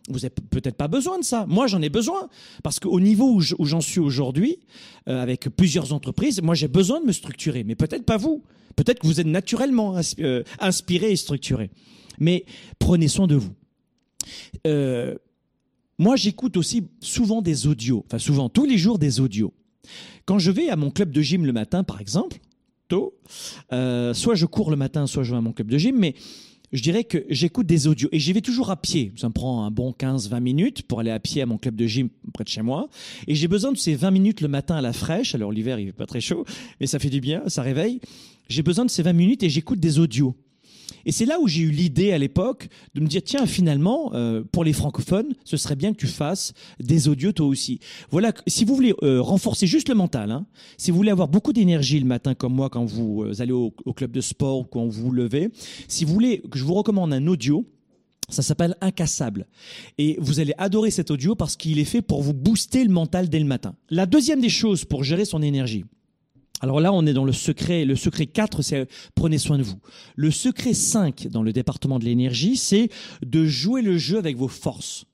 [0.08, 1.46] Vous n'avez peut-être pas besoin de ça.
[1.48, 2.30] Moi, j'en ai besoin.
[2.63, 4.60] Parce qu'au niveau où j'en suis aujourd'hui,
[5.08, 7.63] euh, avec plusieurs entreprises, moi, j'ai besoin de me structurer.
[7.63, 8.44] Mais peut-être pas vous.
[8.76, 11.72] Peut-être que vous êtes naturellement euh, inspiré et structuré.
[12.20, 12.46] Mais
[12.78, 13.54] prenez soin de vous.
[14.68, 15.15] Euh,
[15.98, 18.04] moi, j'écoute aussi souvent des audios.
[18.08, 19.54] Enfin, souvent, tous les jours, des audios.
[20.26, 22.38] Quand je vais à mon club de gym le matin, par exemple,
[22.88, 23.15] tôt,
[23.70, 26.15] soit je cours le matin, soit je vais à mon club de gym, mais
[26.71, 29.12] je dirais que j'écoute des audios et j'y vais toujours à pied.
[29.15, 31.88] Ça me prend un bon 15-20 minutes pour aller à pied à mon club de
[31.88, 32.89] gym près de chez moi.
[33.28, 35.36] Et j'ai besoin de ces 20 minutes le matin à la fraîche.
[35.36, 36.45] Alors l'hiver, il fait pas très chaud,
[36.80, 37.99] mais ça fait du bien, ça réveille.
[38.47, 40.36] J'ai besoin de ces 20 minutes et j'écoute des audios.
[41.06, 44.43] Et c'est là où j'ai eu l'idée à l'époque de me dire tiens finalement euh,
[44.52, 47.80] pour les francophones ce serait bien que tu fasses des audios toi aussi.
[48.12, 50.45] Voilà si vous voulez euh, renforcer juste le mental, hein,
[50.78, 53.74] si vous voulez avoir beaucoup d'énergie le matin comme moi quand vous euh, allez au,
[53.86, 55.50] au, club de sport ou quand vous vous levez,
[55.88, 57.65] si vous voulez que je vous recommande un audio.
[58.28, 59.45] Ça s'appelle Incassable.
[60.00, 63.30] Et vous allez adorer cet audio parce qu'il est fait pour vous booster le mental
[63.30, 63.76] dès le matin.
[63.91, 65.86] La deuxième des choses pour gérer son énergie,
[66.62, 67.86] alors là, on est dans le secret.
[67.86, 69.80] Le secret 4, c'est prenez soin de vous.
[70.15, 72.89] Le secret 5 dans le département de l'énergie, c'est
[73.26, 75.06] de jouer le jeu avec vos forces.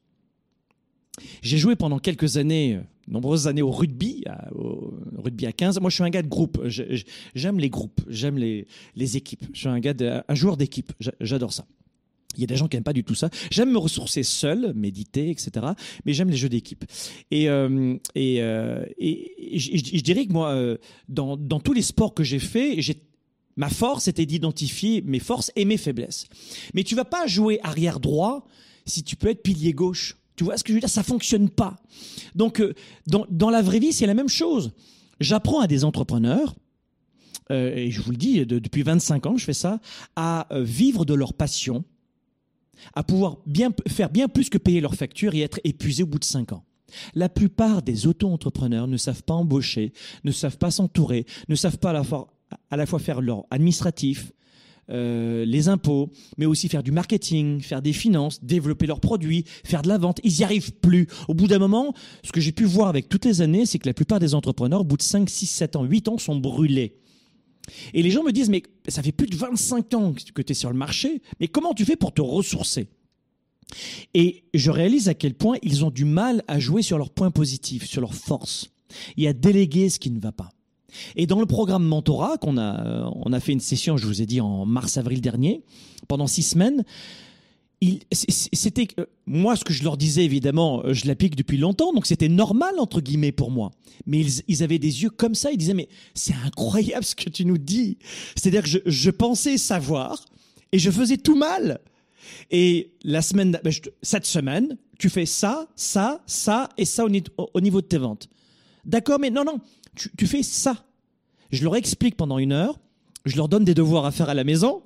[1.41, 4.23] J'ai joué pendant quelques années, nombreuses années au rugby,
[4.53, 5.79] au rugby à 15.
[5.79, 6.61] Moi, je suis un gars de groupe.
[7.35, 9.45] J'aime les groupes, j'aime les, les équipes.
[9.53, 10.93] Je suis un gars, un joueur d'équipe.
[11.19, 11.65] J'adore ça.
[12.35, 13.29] Il y a des gens qui n'aiment pas du tout ça.
[13.49, 15.67] J'aime me ressourcer seul, méditer, etc.
[16.05, 16.85] Mais j'aime les jeux d'équipe.
[17.29, 20.77] Et, euh, euh, je, dirais que moi, euh,
[21.09, 22.79] dans, tous les sports que j'ai faits,
[23.57, 26.25] ma force était d'identifier mes forces et mes faiblesses.
[26.73, 28.45] Mais tu vas pas jouer arrière droit
[28.85, 30.17] si tu peux être pilier gauche.
[30.35, 30.89] Tu vois ce que je veux dire?
[30.89, 31.77] Ça fonctionne pas.
[32.35, 32.63] Donc,
[33.05, 34.71] dans la vraie vie, c'est la même chose.
[35.19, 36.55] J'apprends à des entrepreneurs,
[37.51, 39.81] et je vous le dis, depuis 25 ans, je fais ça,
[40.15, 41.83] à vivre de leur passion
[42.93, 43.37] à pouvoir
[43.87, 46.63] faire bien plus que payer leurs factures et être épuisés au bout de cinq ans.
[47.15, 51.91] La plupart des auto-entrepreneurs ne savent pas embaucher, ne savent pas s'entourer, ne savent pas
[51.91, 52.27] à la, fois,
[52.69, 54.31] à la fois faire leur administratif,
[54.89, 59.83] euh, les impôts, mais aussi faire du marketing, faire des finances, développer leurs produits, faire
[59.83, 60.19] de la vente.
[60.23, 61.07] Ils n'y arrivent plus.
[61.29, 63.87] Au bout d'un moment, ce que j'ai pu voir avec toutes les années, c'est que
[63.87, 67.00] la plupart des entrepreneurs, au bout de 5, 6, 7 ans, 8 ans, sont brûlés.
[67.93, 70.55] Et les gens me disent, mais ça fait plus de 25 ans que tu es
[70.55, 72.87] sur le marché, mais comment tu fais pour te ressourcer?
[74.13, 77.31] Et je réalise à quel point ils ont du mal à jouer sur leurs points
[77.31, 78.69] positifs, sur leurs forces,
[79.17, 80.49] et à déléguer ce qui ne va pas.
[81.15, 84.21] Et dans le programme Mentorat, qu'on a, euh, on a fait une session, je vous
[84.21, 85.63] ai dit, en mars-avril dernier,
[86.09, 86.83] pendant six semaines,
[88.11, 92.05] c'était euh, moi ce que je leur disais évidemment euh, je l'applique depuis longtemps donc
[92.05, 93.71] c'était normal entre guillemets pour moi.
[94.05, 97.43] Mais ils, avaient des yeux comme ça ils disaient mais c'est incroyable ce que tu
[97.43, 97.97] nous dis.
[98.35, 100.25] C'est-à-dire que je, je, pensais savoir
[100.71, 101.79] et je faisais tout mal.
[102.51, 107.09] Et la semaine ben, cette semaine tu fais ça ça ça et ça au,
[107.53, 108.29] au niveau de tes ventes.
[108.85, 109.59] D'accord mais non non
[109.95, 110.85] tu, tu fais ça.
[111.51, 112.79] Je leur explique pendant une heure
[113.25, 114.81] je leur donne des devoirs à faire à la maison.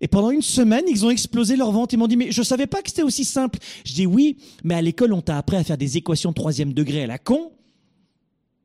[0.00, 1.92] Et pendant une semaine, ils ont explosé leur vente.
[1.92, 3.58] Ils m'ont dit, mais je savais pas que c'était aussi simple.
[3.84, 6.72] Je dis oui, mais à l'école, on t'a appris à faire des équations de troisième
[6.72, 7.52] degré à la con.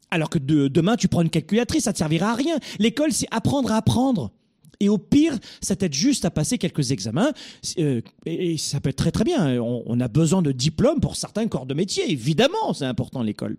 [0.10, 2.58] Alors que demain, tu prends une calculatrice, ça te servira à rien.
[2.80, 4.32] L'école, c'est apprendre à apprendre.
[4.80, 7.32] Et au pire, ça t'aide juste à passer quelques examens.
[7.80, 9.60] Euh, et, ça peut être très très bien.
[9.60, 12.10] On, on a besoin de diplômes pour certains corps de métier.
[12.12, 13.58] Évidemment, c'est important l'école.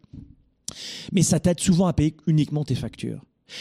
[1.12, 3.20] Mais ça t'aide souvent à payer uniquement tes factures.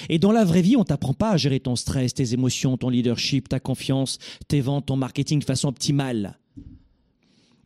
[0.09, 2.89] Et dans la vraie vie, on t'apprend pas à gérer ton stress, tes émotions, ton
[2.89, 6.37] leadership, ta confiance, tes ventes, ton marketing de façon optimale.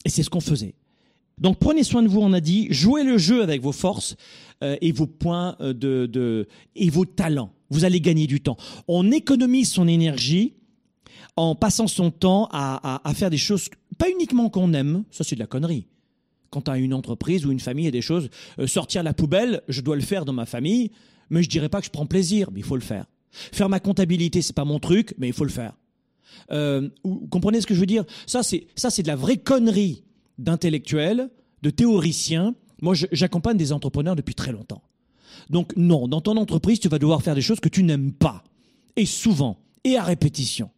[0.05, 0.75] Et c'est ce qu'on faisait.
[1.37, 4.15] Donc prenez soin de vous, on a dit, jouez le jeu avec vos forces
[4.63, 7.51] euh, et vos points euh, de, et vos talents.
[7.69, 8.57] Vous allez gagner du temps.
[8.87, 10.53] On économise son énergie
[11.37, 15.23] en passant son temps à, à, à faire des choses, pas uniquement qu'on aime, ça
[15.23, 15.87] c'est de la connerie.
[16.51, 18.29] Quand as une entreprise ou une famille et des choses,
[18.59, 20.91] euh, sortir la poubelle, je dois le faire dans ma famille,
[21.31, 23.05] mais je dirais pas que je prends plaisir, mais il faut le faire.
[23.31, 25.73] Faire ma comptabilité, c'est pas mon truc, mais il faut le faire.
[26.51, 28.03] Euh, vous comprenez ce que je veux dire?
[28.27, 30.03] Ça, c'est ça, c'est de la vraie connerie
[30.37, 31.29] d'intellectuels,
[31.61, 32.55] de théoriciens.
[32.81, 34.83] Moi, j'accompagne des entrepreneurs depuis très longtemps.
[35.49, 38.43] Donc non, dans ton entreprise, tu vas devoir faire des choses que tu n'aimes pas,
[38.95, 40.69] et souvent, et à répétition.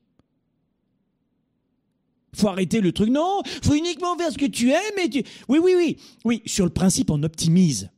[2.35, 3.09] Faut arrêter le truc.
[3.09, 4.99] Non, faut uniquement faire ce que tu aimes.
[5.03, 5.23] Et tu...
[5.47, 6.41] Oui, oui, oui, oui.
[6.45, 7.91] Sur le principe, on optimise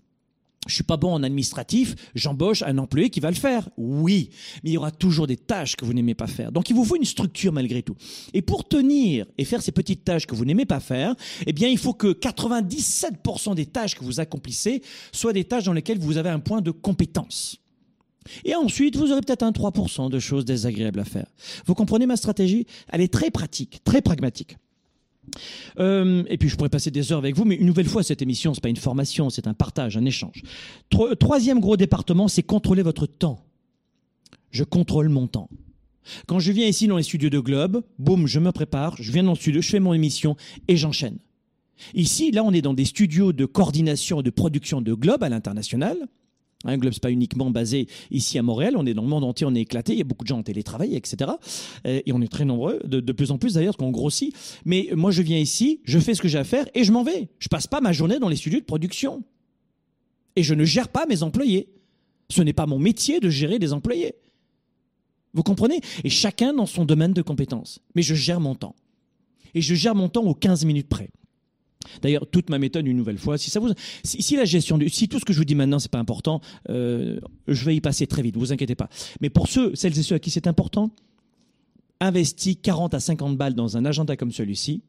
[0.66, 3.70] je suis pas bon en administratif, j'embauche un employé qui va le faire.
[3.78, 4.30] Oui,
[4.64, 6.52] mais il y aura toujours des tâches que vous n'aimez pas faire.
[6.52, 7.96] Donc il vous faut une structure malgré tout.
[8.34, 11.68] Et pour tenir et faire ces petites tâches que vous n'aimez pas faire, eh bien
[11.68, 16.18] il faut que 97% des tâches que vous accomplissez soient des tâches dans lesquelles vous
[16.18, 17.58] avez un point de compétence.
[18.44, 21.28] Et ensuite, vous aurez peut-être un 3% de choses désagréables à faire.
[21.66, 22.66] Vous comprenez ma stratégie?
[22.90, 24.58] Elle est très pratique, très pragmatique.
[25.80, 28.22] Euh, et puis je pourrais passer des heures avec vous, mais une nouvelle fois, cette
[28.22, 30.44] émission, c'est pas une formation, c'est un partage, un échange.
[31.20, 33.46] troisième gros département, c'est contrôler votre temps.
[34.52, 35.50] Je contrôle mon temps.
[36.28, 39.24] Quand je viens ici dans les studios de Globe, boum, je me prépare, je viens
[39.24, 40.36] dans le studio, je fais mon émission
[40.68, 41.18] et j'enchaîne.
[41.94, 45.30] Ici, là, on est dans des studios de coordination et de production de Globe à
[45.30, 45.98] l'international.
[46.64, 49.54] Un Globe, pas uniquement basé ici à Montréal, on est dans le monde entier, on
[49.54, 51.32] est éclaté, il y a beaucoup de gens en télétravail, etc.
[51.86, 54.34] Euh, et on est très nombreux, de, plus en plus d'ailleurs, qu'on grossit.
[54.66, 57.04] Mais moi, je viens ici, je fais ce que j'ai à faire et je m'en
[57.04, 57.30] vais.
[57.40, 59.24] Je passe pas ma journée dans les studios de production.
[60.36, 61.70] Et je ne gère pas mes employés.
[62.30, 64.16] Ce n'est pas mon métier de gérer des employés.
[65.34, 65.82] Vous comprenez?
[66.04, 67.80] Et chacun dans son domaine de compétences.
[67.94, 68.76] Mais je gère mon temps.
[69.54, 71.10] Et je gère mon temps aux 15 minutes près.
[72.02, 73.70] D'ailleurs, toute ma méthode, une nouvelle fois, si ça vous,
[74.04, 77.20] si, la gestion du, tout ce que je vous dis maintenant c'est pas important, euh,
[77.48, 78.38] je vais y passer très vite.
[78.38, 78.90] Vous inquiétez pas.
[79.22, 80.92] Mais pour ceux, celles et ceux à qui c'est important,
[82.00, 84.82] investis 40 à 50 balles dans un agenda comme celui-ci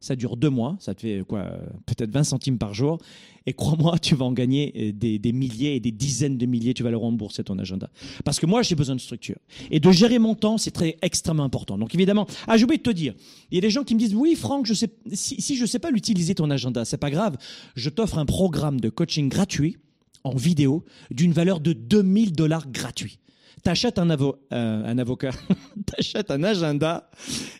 [0.00, 1.44] ça dure deux mois, ça te fait quoi,
[1.86, 2.98] peut-être 20 centimes par jour.
[3.46, 6.74] Et crois-moi, tu vas en gagner euh, des, des, milliers et des dizaines de milliers,
[6.74, 7.90] tu vas le rembourser ton agenda.
[8.24, 9.36] Parce que moi, j'ai besoin de structure.
[9.70, 11.78] Et de gérer mon temps, c'est très extrêmement important.
[11.78, 13.14] Donc évidemment, ah, j'ai oublié de te dire,
[13.50, 15.66] il y a des gens qui me disent, oui, Franck, je sais, si, si je
[15.66, 17.36] sais pas l'utiliser ton agenda, c'est pas grave.
[17.74, 19.76] Je t'offre un programme de coaching gratuit
[20.24, 23.18] en vidéo d'une valeur de 2000 dollars gratuit
[23.62, 25.30] t'achètes un, euh, avocat,
[25.86, 27.10] t'achètes un agenda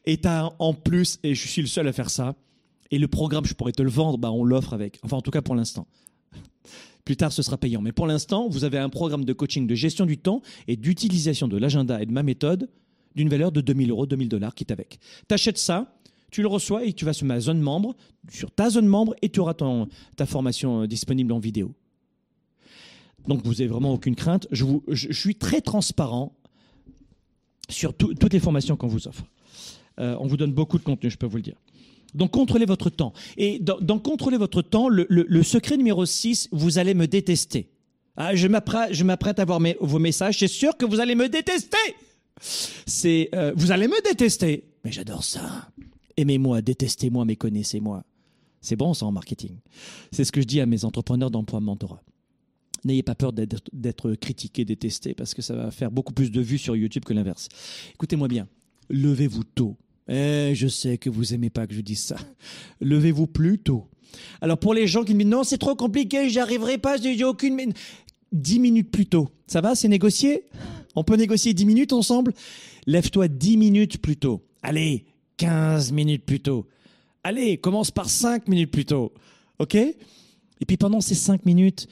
[0.04, 2.34] et t'as en plus, et je suis le seul à faire ça,
[2.90, 4.98] et le programme, je pourrais te le vendre, bah on l'offre avec.
[5.02, 5.86] Enfin, en tout cas pour l'instant.
[7.04, 7.80] Plus tard, ce sera payant.
[7.80, 11.48] Mais pour l'instant, vous avez un programme de coaching de gestion du temps et d'utilisation
[11.48, 12.68] de l'agenda et de ma méthode
[13.14, 14.98] d'une valeur de 2000 euros, 2000 dollars qui est avec.
[15.28, 15.96] T'achètes ça,
[16.30, 17.96] tu le reçois et tu vas sur ma zone membre,
[18.30, 21.74] sur ta zone membre et tu auras ton, ta formation euh, disponible en vidéo.
[23.26, 24.46] Donc vous n'avez vraiment aucune crainte.
[24.50, 24.66] Je,
[25.12, 26.32] suis très transparent
[27.68, 29.24] sur toutes les formations qu'on vous offre.
[29.98, 31.56] Euh, on vous donne beaucoup de contenu, je peux vous le dire.
[32.14, 33.12] Donc contrôlez votre temps.
[33.36, 37.70] Et dans, contrôler votre temps, le, secret numéro 6, vous allez me détester.
[38.16, 41.76] Ah, je m'apprête à voir vos messages, c'est sûr que vous allez me détester.
[43.34, 45.68] Euh, vous allez me détester, mais j'adore ça.
[46.16, 48.04] Aimez-moi, détestez-moi, mais connaissez-moi.
[48.60, 49.56] C'est bon ça en marketing.
[50.12, 52.02] C'est ce que je dis à mes entrepreneurs d'emploi mentorat.
[52.84, 56.58] N'ayez pas peur d'être- critiqué, détesté, parce que ça va faire beaucoup plus de vues
[56.58, 57.48] sur YouTube que l'inverse.
[57.94, 58.48] Écoutez-moi bien,
[58.88, 59.76] levez-vous tôt.
[60.08, 62.16] Eh, je sais que vous aimez pas que je dise ça.
[62.80, 63.86] Levez-vous plus tôt.
[64.40, 67.22] Alors pour les gens qui me disent non, c'est trop compliqué, j'y arriverai pas, j'ai
[67.24, 67.54] aucune.
[67.54, 67.72] min-
[68.32, 69.28] 10 minutes plus tôt.
[69.46, 70.44] Ça va, c'est négocié?
[70.94, 72.32] On peut négocier 10 minutes ensemble?
[72.86, 74.42] Lève-toi 10 minutes plus tôt.
[74.62, 75.04] Allez,
[75.36, 76.66] 15 minutes plus tôt.
[77.24, 79.12] Allez, commence par 5 minutes plus tôt.
[79.58, 79.74] OK?
[79.74, 79.96] Et
[80.66, 81.86] puis pendant ces 5 minutes,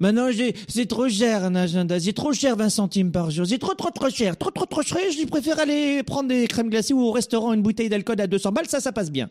[0.00, 0.28] maintenant
[0.68, 3.90] c'est trop cher un agenda, c'est trop cher 20 centimes par jour, c'est trop trop
[3.90, 7.12] trop cher, trop trop trop cher, je préfère aller prendre des crèmes glacées ou au
[7.12, 9.30] restaurant une bouteille d'alcool à 200 balles, ça ça passe bien.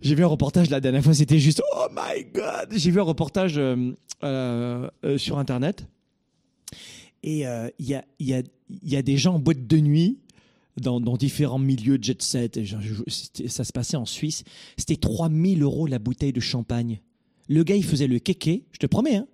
[0.00, 2.68] J'ai vu un reportage la dernière fois, c'était juste oh my god.
[2.72, 3.92] J'ai vu un reportage euh,
[4.24, 5.86] euh, euh, sur internet
[7.22, 7.40] et
[7.78, 10.18] il y, a, y, a, y a des gens en boîte de nuit
[10.80, 12.60] dans, différents milieux de jet set.
[13.48, 14.44] Ça se passait en Suisse.
[14.76, 17.00] C'était 3000 euros la bouteille de champagne.
[17.48, 19.16] Le gars, il faisait le kéké, je te promets.
[19.16, 19.26] Hein.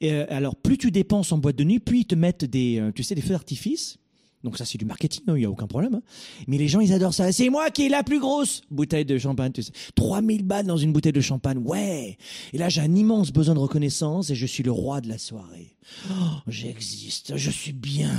[0.00, 2.78] Et, euh, alors, plus tu dépenses en boîte de nuit, plus ils te mettent des,
[2.78, 3.98] euh, tu sais, des feux d'artifice.
[4.44, 5.96] Donc ça, c'est du marketing, hein, il n'y a aucun problème.
[5.96, 6.02] hein.
[6.46, 7.32] Mais les gens, ils adorent ça.
[7.32, 9.50] C'est moi qui ai la plus grosse bouteille de champagne.
[9.50, 9.72] Tu sais.
[9.96, 11.58] 3000 balles dans une bouteille de champagne.
[11.58, 12.16] Ouais.
[12.52, 15.18] Et là, j'ai un immense besoin de reconnaissance et je suis le roi de la
[15.18, 15.74] soirée.
[16.08, 16.12] Oh,
[16.46, 17.36] j'existe.
[17.36, 18.12] Je suis bien.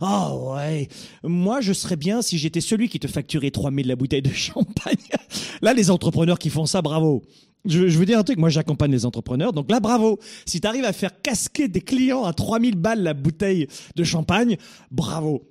[0.00, 0.88] Oh, ouais.
[1.24, 4.96] Moi, je serais bien si j'étais celui qui te facturait 3000 la bouteille de champagne.
[5.60, 7.22] Là, les entrepreneurs qui font ça, bravo.
[7.66, 10.18] Je, je veux dire un truc, moi j'accompagne les entrepreneurs, donc là bravo.
[10.46, 14.56] Si tu arrives à faire casquer des clients à 3000 balles la bouteille de champagne,
[14.90, 15.42] bravo.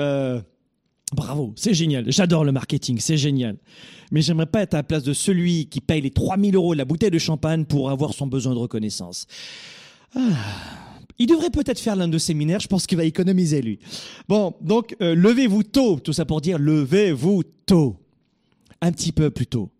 [0.00, 0.40] Euh,
[1.12, 2.10] bravo, c'est génial.
[2.10, 3.56] J'adore le marketing, c'est génial.
[4.10, 6.84] Mais j'aimerais pas être à la place de celui qui paye les 3000 euros la
[6.84, 9.26] bouteille de champagne pour avoir son besoin de reconnaissance.
[10.14, 10.20] Ah.
[11.18, 13.80] Il devrait peut-être faire l'un de séminaires, je pense qu'il va économiser lui.
[14.28, 17.96] Bon, donc euh, levez-vous tôt, tout ça pour dire levez-vous tôt.
[18.80, 19.70] Un petit peu plus tôt.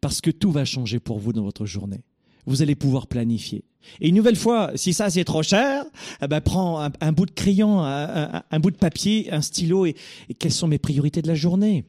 [0.00, 2.02] Parce que tout va changer pour vous dans votre journée.
[2.46, 3.64] Vous allez pouvoir planifier.
[4.00, 5.84] Et une nouvelle fois, si ça c'est trop cher,
[6.22, 9.94] eh ben, prends un, bout de crayon, un, bout de papier, un stylo et,
[10.38, 11.84] quelles sont mes priorités de la journée?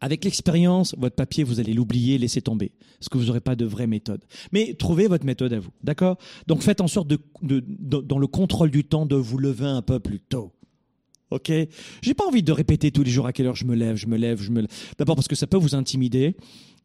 [0.00, 3.66] Avec l'expérience, votre papier, vous allez l'oublier, laisser tomber, parce que vous n'aurez pas de
[3.66, 4.24] vraie méthode.
[4.50, 6.16] Mais trouvez votre méthode à vous, d'accord?
[6.46, 7.12] Donc faites en sorte,
[7.42, 10.52] dans le contrôle du temps, de vous lever un peu plus tôt.
[11.30, 11.52] Ok?
[12.02, 14.06] J'ai pas envie de répéter tous les jours à quelle heure je me lève, je
[14.06, 14.70] me lève, je me lève.
[14.98, 16.34] D'abord parce que ça peut vous intimider.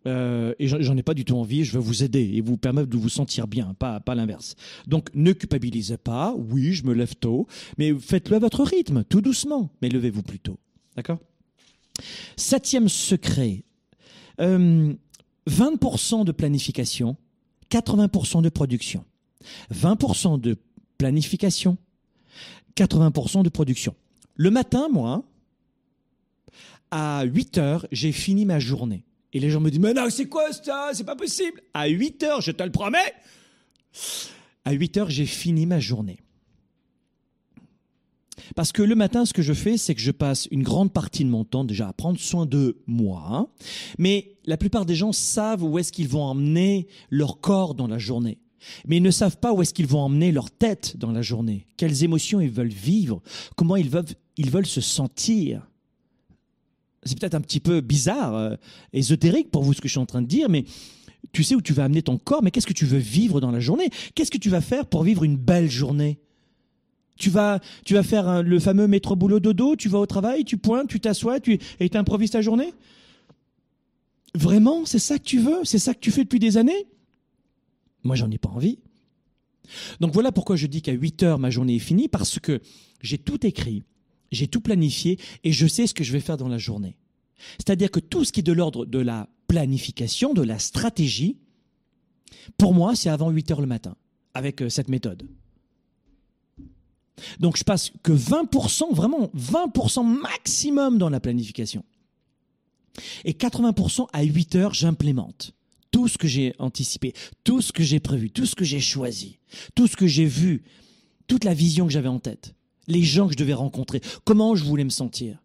[0.08, 2.90] Euh, et j'en ai pas du tout envie, je veux vous aider et vous permettre
[2.90, 4.56] de vous sentir bien, pas, pas l'inverse.
[4.88, 7.48] Donc ne culpabilisez pas, oui, je me lève tôt,
[7.78, 10.60] mais faites-le à votre rythme, tout doucement, mais levez-vous plus tôt.
[10.96, 11.20] D'accord?
[12.36, 13.64] Septième secret,
[14.42, 14.94] euh,
[15.50, 17.18] 20% de planification,
[17.72, 19.04] 80% de production.
[19.74, 20.58] 20% de
[20.98, 21.78] planification,
[22.76, 23.96] 80% de production.
[24.36, 25.24] Le matin, moi,
[26.92, 29.04] à 8 heures, j'ai fini ma journée.
[29.36, 30.92] Et les gens me disent, mais non, c'est quoi ça?
[30.94, 31.62] C'est pas possible.
[31.74, 33.14] À 8 heures, je te le promets.
[34.64, 36.22] À 8 heures, j'ai fini ma journée.
[38.56, 41.26] Parce que le matin, ce que je fais, c'est que je passe une grande partie
[41.26, 43.26] de mon temps déjà à prendre soin de moi.
[43.30, 43.48] hein.
[43.98, 47.98] Mais la plupart des gens savent où est-ce qu'ils vont emmener leur corps dans la
[47.98, 48.40] journée.
[48.88, 51.68] Mais ils ne savent pas où est-ce qu'ils vont emmener leur tête dans la journée.
[51.76, 53.22] Quelles émotions ils veulent vivre?
[53.58, 54.06] Comment ils veulent,
[54.38, 55.68] ils veulent se sentir?
[57.06, 58.56] C'est peut-être un petit peu bizarre, euh,
[58.94, 60.66] ésotérique pour vous ce que je suis en train de dire, mais
[61.32, 63.52] tu sais où tu vas amener ton corps, mais qu'est-ce que tu veux vivre dans
[63.52, 63.90] la journée?
[64.16, 66.20] Qu'est-ce que tu vas faire pour vivre une belle journée?
[67.18, 70.44] Tu vas, tu vas faire un- le fameux métro boulot dodo, tu vas au travail,
[70.46, 72.74] tu pointes, tu t'assois, tu et tu improvises ta journée?
[74.34, 75.64] Vraiment, c'est ça que tu veux?
[75.64, 76.88] C'est ça que tu fais depuis des années?
[78.04, 78.80] Moi, j'en ai pas envie.
[80.00, 82.62] Donc voilà pourquoi je dis qu'à 8 heures, ma journée est finie, parce que
[83.02, 83.84] j'ai tout écrit,
[84.36, 86.98] j'ai tout planifié et je sais ce que je vais faire dans la journée.
[87.58, 91.38] C'est-à-dire que tout ce qui est de l'ordre de la planification, de la stratégie,
[92.58, 93.96] pour moi, c'est avant 8 heures le matin,
[94.34, 95.28] avec euh, cette méthode.
[97.40, 101.84] Donc je passe que 20%, vraiment 20% maximum dans la planification.
[103.24, 105.54] Et 80% à 8 heures, j'implémente
[105.96, 107.14] tout ce que j'ai anticipé,
[107.46, 109.40] tout ce que j'ai prévu, tout ce que j'ai choisi,
[109.76, 110.64] tout ce que j'ai vu,
[111.26, 112.54] toute la vision que j'avais en tête,
[112.88, 115.42] les gens que je devais rencontrer, comment je voulais me sentir,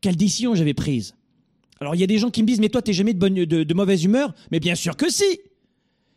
[0.00, 1.14] quelle décision j'avais prise?
[1.80, 4.04] Alors il y a des gens qui me disent mais toi t'es jamais de, mauvaise
[4.04, 5.40] humeur, mais bien sûr que si.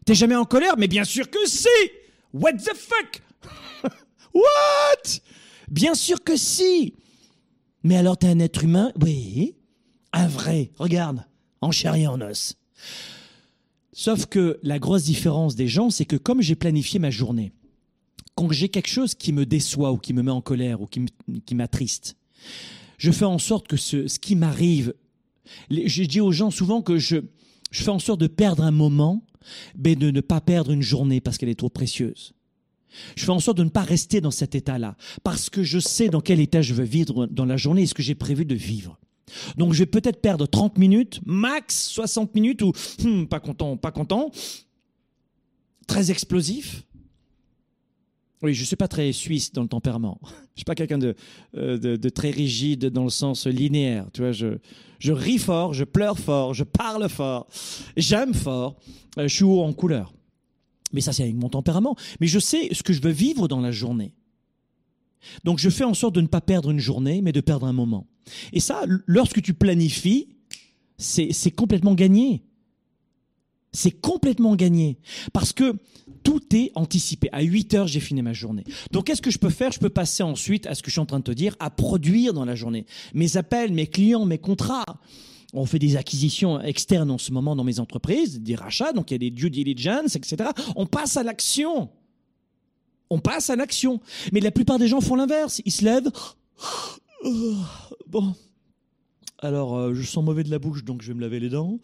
[0.06, 1.68] T'es jamais en colère, mais bien sûr que si.
[2.34, 3.24] What the fuck?
[4.34, 5.22] What?
[5.70, 6.94] Bien sûr que si.
[7.84, 8.92] Mais alors t'es un être humain?
[9.02, 9.56] Oui.
[10.14, 10.72] Un vrai.
[10.78, 11.26] Regarde,
[11.62, 12.56] en chair et en os.
[13.92, 17.54] Sauf que la grosse différence des gens, c'est que comme j'ai planifié ma journée,
[18.36, 21.56] quand j'ai quelque chose qui me déçoit ou qui me met en colère ou qui
[21.56, 22.18] m'attriste,
[22.98, 24.94] je fais en sorte que ce, ce qui m'arrive,
[25.70, 27.18] j'ai dit aux gens souvent que je,
[27.72, 29.26] je fais en sorte de perdre un moment,
[29.78, 32.34] mais de ne pas perdre une journée parce qu'elle est trop précieuse.
[33.16, 36.08] Je fais en sorte de ne pas rester dans cet état-là, parce que je sais
[36.08, 38.56] dans quel état je veux vivre dans la journée et ce que j'ai prévu de
[38.56, 38.98] vivre.
[39.58, 42.72] Donc je vais peut-être perdre 30 minutes, max 60 minutes, ou
[43.04, 44.32] hmm, pas content, pas content,
[45.88, 46.85] très explosif.
[48.46, 50.20] Oui, je ne suis pas très suisse dans le tempérament.
[50.24, 54.06] Je ne suis pas quelqu'un euh, de, de, très rigide dans le sens linéaire.
[54.14, 54.60] Tu vois, je,
[55.00, 57.48] je ris fort, je pleure fort, je parle fort,
[57.98, 58.78] j'aime fort,
[59.18, 60.14] euh, je suis haut en couleur.
[60.94, 61.96] Mais ça, c'est avec mon tempérament.
[62.22, 64.14] Mais je sais ce que je veux vivre dans la journée.
[65.44, 67.74] Donc je fais en sorte de ne pas perdre une journée, mais de perdre un
[67.74, 68.08] moment.
[68.54, 70.30] Et ça, lorsque tu planifies,
[70.98, 72.44] c'est complètement gagné.
[73.72, 75.00] C'est complètement gagné.
[75.34, 75.76] Parce que
[76.26, 77.30] tout est anticipé.
[77.32, 78.66] À 8 heures, j'ai fini ma journée.
[78.92, 79.72] Donc, qu'est-ce que je peux faire?
[79.72, 81.70] Je peux passer ensuite à ce que je suis en train de te dire, à
[81.70, 82.86] produire dans la journée.
[83.14, 84.84] Mes appels, mes clients, mes contrats.
[85.54, 89.14] On fait des acquisitions externes en ce moment dans mes entreprises, des rachats, donc il
[89.14, 90.50] y a des due diligence, etc.
[90.76, 91.90] On passe à l'action.
[93.10, 94.02] On passe à l'action.
[94.34, 95.62] Mais la plupart des gens font l'inverse.
[95.64, 96.12] Ils se lèvent.
[98.08, 98.36] Bon.
[99.40, 101.80] Alors, euh, je sens mauvais de la bouche, donc je vais me laver les dents.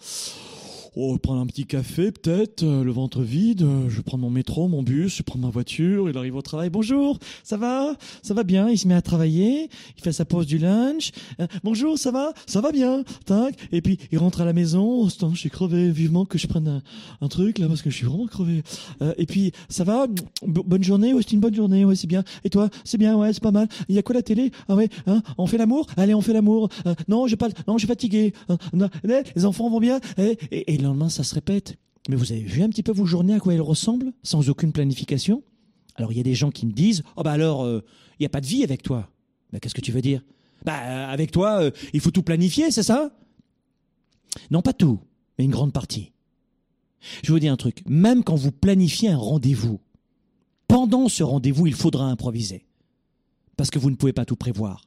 [0.97, 4.67] Oh, prendre un petit café peut-être, euh, le ventre vide, euh, je prends mon métro,
[4.67, 6.69] mon bus, je prends ma voiture, il arrive au travail.
[6.69, 7.95] Bonjour, ça va?
[8.21, 11.13] Ça va bien, il se met à travailler, il fait sa pause du lunch.
[11.39, 12.33] Euh, bonjour, ça va?
[12.45, 13.05] Ça va bien?
[13.25, 13.55] Tac.
[13.71, 16.81] Et puis il rentre à la maison, oh, je suis crevé, vivement que je prenne
[17.21, 18.61] un, truc là parce que je suis vraiment crevé.
[19.17, 20.07] et puis ça va?
[20.45, 22.25] Bonne journée, ouais, c'est une bonne journée, ouais, c'est bien.
[22.43, 22.69] Et toi?
[22.83, 23.69] C'est bien, ouais, c'est pas mal.
[23.87, 24.51] Il y a quoi la télé?
[24.67, 25.23] Ah ouais, hein?
[25.37, 25.87] On fait l'amour?
[25.95, 26.67] Allez, on fait l'amour.
[27.07, 28.33] non, j'ai pas non, je suis fatigué.
[29.35, 30.01] les enfants vont bien?
[30.17, 31.77] Et, et le lendemain, ça se répète.
[32.09, 34.71] Mais vous avez vu un petit peu vos journées à quoi elles ressemblent, sans aucune
[34.71, 35.43] planification?
[35.95, 37.83] Alors il y a des gens qui me disent Oh bah alors, euh,
[38.19, 39.09] il n'y a pas de vie avec toi.
[39.51, 40.23] Bah, Qu'est-ce que tu veux dire?
[40.65, 43.11] Bah euh, avec toi, euh, il faut tout planifier, c'est ça?
[44.49, 44.99] Non, pas tout,
[45.37, 46.11] mais une grande partie.
[47.23, 49.79] Je vous dis un truc, même quand vous planifiez un rendez-vous,
[50.67, 52.65] pendant ce rendez-vous, il faudra improviser.
[53.57, 54.85] Parce que vous ne pouvez pas tout prévoir.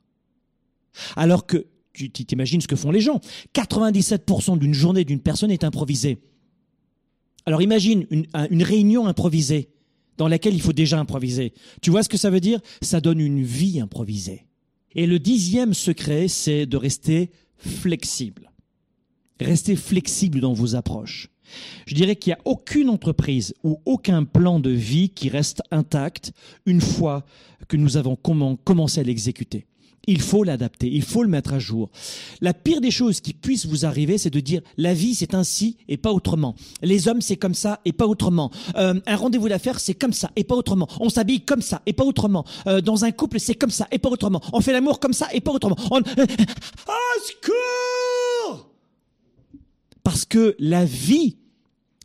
[1.16, 3.20] Alors que tu t'imagines ce que font les gens.
[3.54, 6.18] 97% d'une journée d'une personne est improvisée.
[7.46, 9.68] Alors imagine une, réunion improvisée
[10.16, 11.52] dans laquelle il faut déjà improviser.
[11.82, 12.60] Tu vois ce que ça veut dire?
[12.82, 14.46] Ça donne une vie improvisée.
[14.94, 18.50] Et le dixième secret, c'est de rester flexible.
[19.40, 21.28] Restez flexible dans vos approches.
[21.86, 26.32] Je dirais qu'il n'y a aucune entreprise ou aucun plan de vie qui reste intact
[26.64, 27.24] une fois
[27.68, 29.66] que nous avons commencé à l'exécuter.
[30.06, 31.90] Il faut l'adapter, il faut le mettre à jour.
[32.40, 35.76] La pire des choses qui puissent vous arriver, c'est de dire la vie c'est ainsi
[35.88, 36.54] et pas autrement.
[36.82, 38.50] Les hommes c'est comme ça et pas autrement.
[38.76, 40.88] Euh, un rendez-vous d'affaires c'est comme ça et pas autrement.
[41.00, 42.44] On s'habille comme ça et pas autrement.
[42.66, 44.40] Euh, dans un couple c'est comme ça et pas autrement.
[44.52, 45.76] On fait l'amour comme ça et pas autrement.
[45.90, 46.02] On...
[50.02, 51.38] Parce que la vie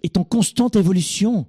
[0.04, 1.48] est en constante évolution.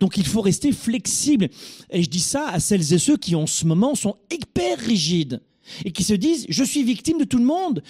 [0.00, 1.48] Donc il faut rester flexible.
[1.90, 5.40] Et je dis ça à celles et ceux qui en ce moment sont hyper rigides
[5.84, 7.82] et qui se disent je suis victime de tout le monde.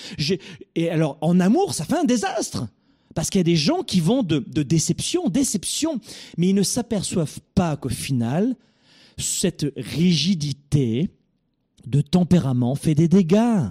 [0.74, 2.66] Et alors en amour, ça fait un désastre.
[3.14, 6.00] Parce qu'il y a des gens qui vont de, déception en déception,
[6.38, 8.56] mais ils ne s'aperçoivent pas qu'au final,
[9.18, 11.10] cette rigidité
[11.86, 13.68] de tempérament fait des dégâts.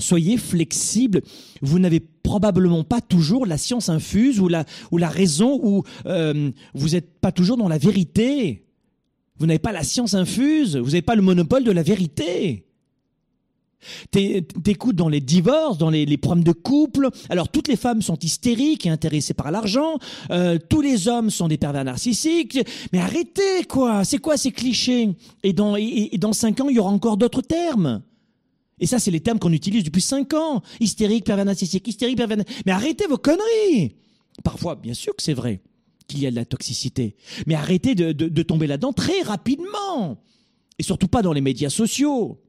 [0.00, 1.22] Soyez flexible.
[1.62, 6.50] Vous n'avez probablement pas toujours la science infuse ou la, ou la raison ou euh,
[6.74, 8.66] vous n'êtes pas toujours dans la vérité.
[9.38, 10.76] Vous n'avez pas la science infuse.
[10.76, 12.66] Vous n'avez pas le monopole de la vérité.
[14.10, 17.08] T'écoutes dans les divorces, dans les, problèmes de couple.
[17.28, 19.98] Alors toutes les femmes sont hystériques et intéressées par l'argent.
[20.30, 22.58] Euh, tous les hommes sont des pervers narcissiques.
[22.92, 25.10] Mais arrêtez quoi C'est quoi ces clichés?
[25.42, 28.02] Et dans et, dans cinq ans, il y aura encore d'autres termes.
[28.80, 30.62] Et ça, c'est les termes qu'on utilise depuis cinq ans.
[30.80, 32.38] Hystérique, pervers narcissique, hystérique, pervers.
[32.66, 33.96] Mais arrêtez vos conneries.
[34.42, 35.60] Parfois, bien sûr que c'est vrai
[36.06, 37.14] qu'il y a de la toxicité.
[37.46, 40.22] Mais arrêtez de, de tomber là-dedans très rapidement.
[40.78, 42.40] Et surtout pas dans les médias sociaux.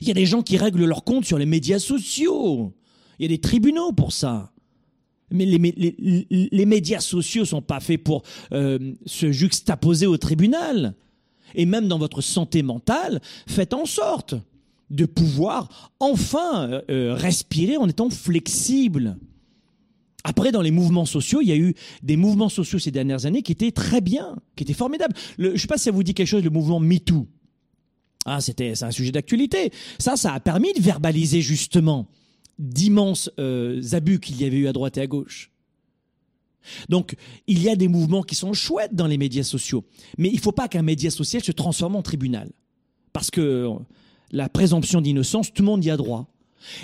[0.00, 2.72] Il y a des gens qui règlent leur compte sur les médias sociaux.
[3.18, 4.52] Il y a des tribunaux pour ça.
[5.30, 8.22] Mais les, médias sociaux sont pas faits pour
[8.52, 10.94] euh, se juxtaposer au tribunal.
[11.54, 14.34] Et même dans votre santé mentale, faites en sorte
[14.90, 19.18] de pouvoir enfin euh, euh, respirer en étant flexible.
[20.24, 23.42] Après, dans les mouvements sociaux, il y a eu des mouvements sociaux ces dernières années
[23.42, 25.14] qui étaient très bien, qui étaient formidables.
[25.38, 27.26] je ne sais pas si ça vous dit quelque chose, le mouvement MeToo.
[28.28, 29.72] Ah, c'était c'est un sujet d'actualité.
[29.98, 32.08] Ça, ça a permis de verbaliser justement
[32.58, 35.50] d'immenses euh, abus qu'il y avait eu à droite et à gauche.
[36.88, 37.14] Donc,
[37.46, 39.84] il y a des mouvements qui sont chouettes dans les médias sociaux.
[40.18, 42.50] Mais il ne faut pas qu'un média social se transforme en tribunal.
[43.12, 43.70] Parce que
[44.32, 46.26] la présomption d'innocence, tout le monde y a droit.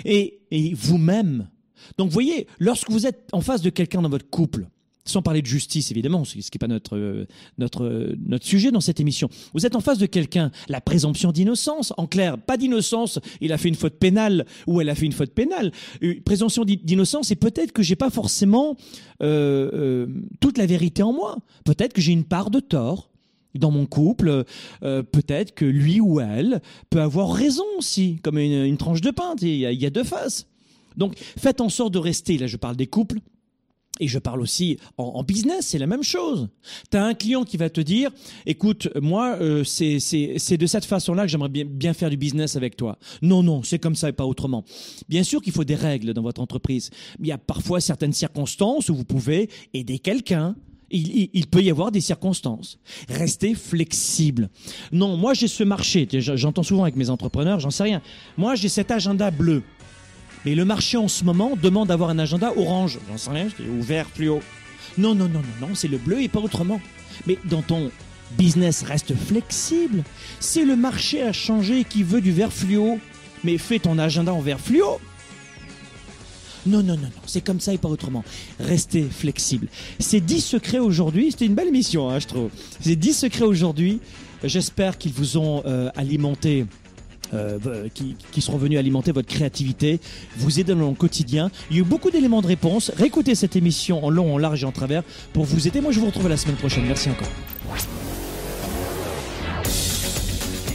[0.05, 1.49] Et, et vous-même.
[1.97, 4.67] Donc, voyez, lorsque vous êtes en face de quelqu'un dans votre couple,
[5.05, 7.27] sans parler de justice évidemment, ce qui n'est pas notre, euh,
[7.57, 9.29] notre, euh, notre sujet dans cette émission.
[9.53, 13.57] Vous êtes en face de quelqu'un, la présomption d'innocence, en clair, pas d'innocence, il a
[13.57, 15.71] fait une faute pénale ou elle a fait une faute pénale.
[16.01, 18.75] Une présomption d'innocence, et peut-être que j'ai pas forcément
[19.21, 20.07] euh,
[20.39, 21.37] toute la vérité en moi.
[21.63, 23.11] Peut-être que j'ai une part de tort
[23.53, 24.43] dans mon couple,
[24.81, 29.55] peut-être que lui ou elle peut avoir raison aussi, comme une, tranche de pain, il
[29.55, 30.45] y a deux faces.
[30.97, 33.19] Donc faites en sorte de rester, là je parle des couples,
[33.99, 36.49] et je parle aussi en, business, c'est la même chose.
[36.91, 38.11] Tu as un client qui va te dire,
[38.45, 42.75] écoute, moi, euh, c'est de cette façon-là que j'aimerais bien, bien faire du business avec
[42.75, 42.97] toi.
[43.21, 44.65] Non, non, c'est comme ça et pas autrement.
[45.07, 46.89] Bien sûr qu'il faut des règles dans votre entreprise.
[47.19, 50.55] Il y a parfois certaines circonstances où vous pouvez aider quelqu'un.
[50.91, 52.77] Il, il, peut y avoir des circonstances.
[53.09, 54.49] Restez flexible.
[54.91, 56.07] Non, moi j'ai ce marché.
[56.11, 58.01] J'entends souvent avec mes entrepreneurs, j'en sais rien.
[58.37, 59.63] Moi j'ai cet agenda bleu.
[60.45, 62.99] Mais le marché en ce moment demande d'avoir un agenda orange.
[63.09, 64.41] J'en sais rien, ou vert fluo.
[64.97, 66.79] Non, non, non, non, non, c'est le bleu et pas autrement.
[67.25, 67.91] Mais dans ton
[68.37, 70.03] business, reste flexible.
[70.39, 72.99] Si le marché a changé et qu'il veut du vert fluo,
[73.43, 74.99] mais fais ton agenda en vert fluo.
[76.65, 78.23] Non, non, non, non, c'est comme ça et pas autrement.
[78.59, 79.67] Restez flexible.
[79.99, 82.49] Ces 10 secrets aujourd'hui, c'était une belle mission, hein, je trouve.
[82.81, 83.99] Ces 10 secrets aujourd'hui,
[84.43, 86.65] j'espère qu'ils vous ont euh, alimenté
[87.33, 89.99] euh, qui, seront venus alimenter votre créativité,
[90.37, 91.49] vous aider dans le quotidien.
[91.69, 92.91] Il y a eu beaucoup d'éléments de réponse.
[92.95, 95.03] Réécoutez cette émission en long, en large et en travers
[95.33, 95.81] pour vous aider.
[95.81, 96.85] Moi, je vous retrouve la semaine prochaine.
[96.85, 97.27] Merci encore.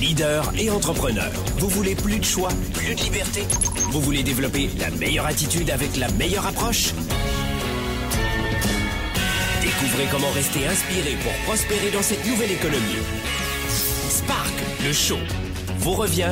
[0.01, 3.43] Leader et entrepreneur, vous voulez plus de choix, plus de liberté?
[3.91, 6.95] Vous voulez développer la meilleure attitude avec la meilleure approche?
[9.61, 12.97] Découvrez comment rester inspiré pour prospérer dans cette nouvelle économie.
[14.09, 14.53] Spark,
[14.85, 15.19] le show
[15.81, 16.31] vous revient,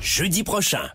[0.00, 0.90] jeudi prochain.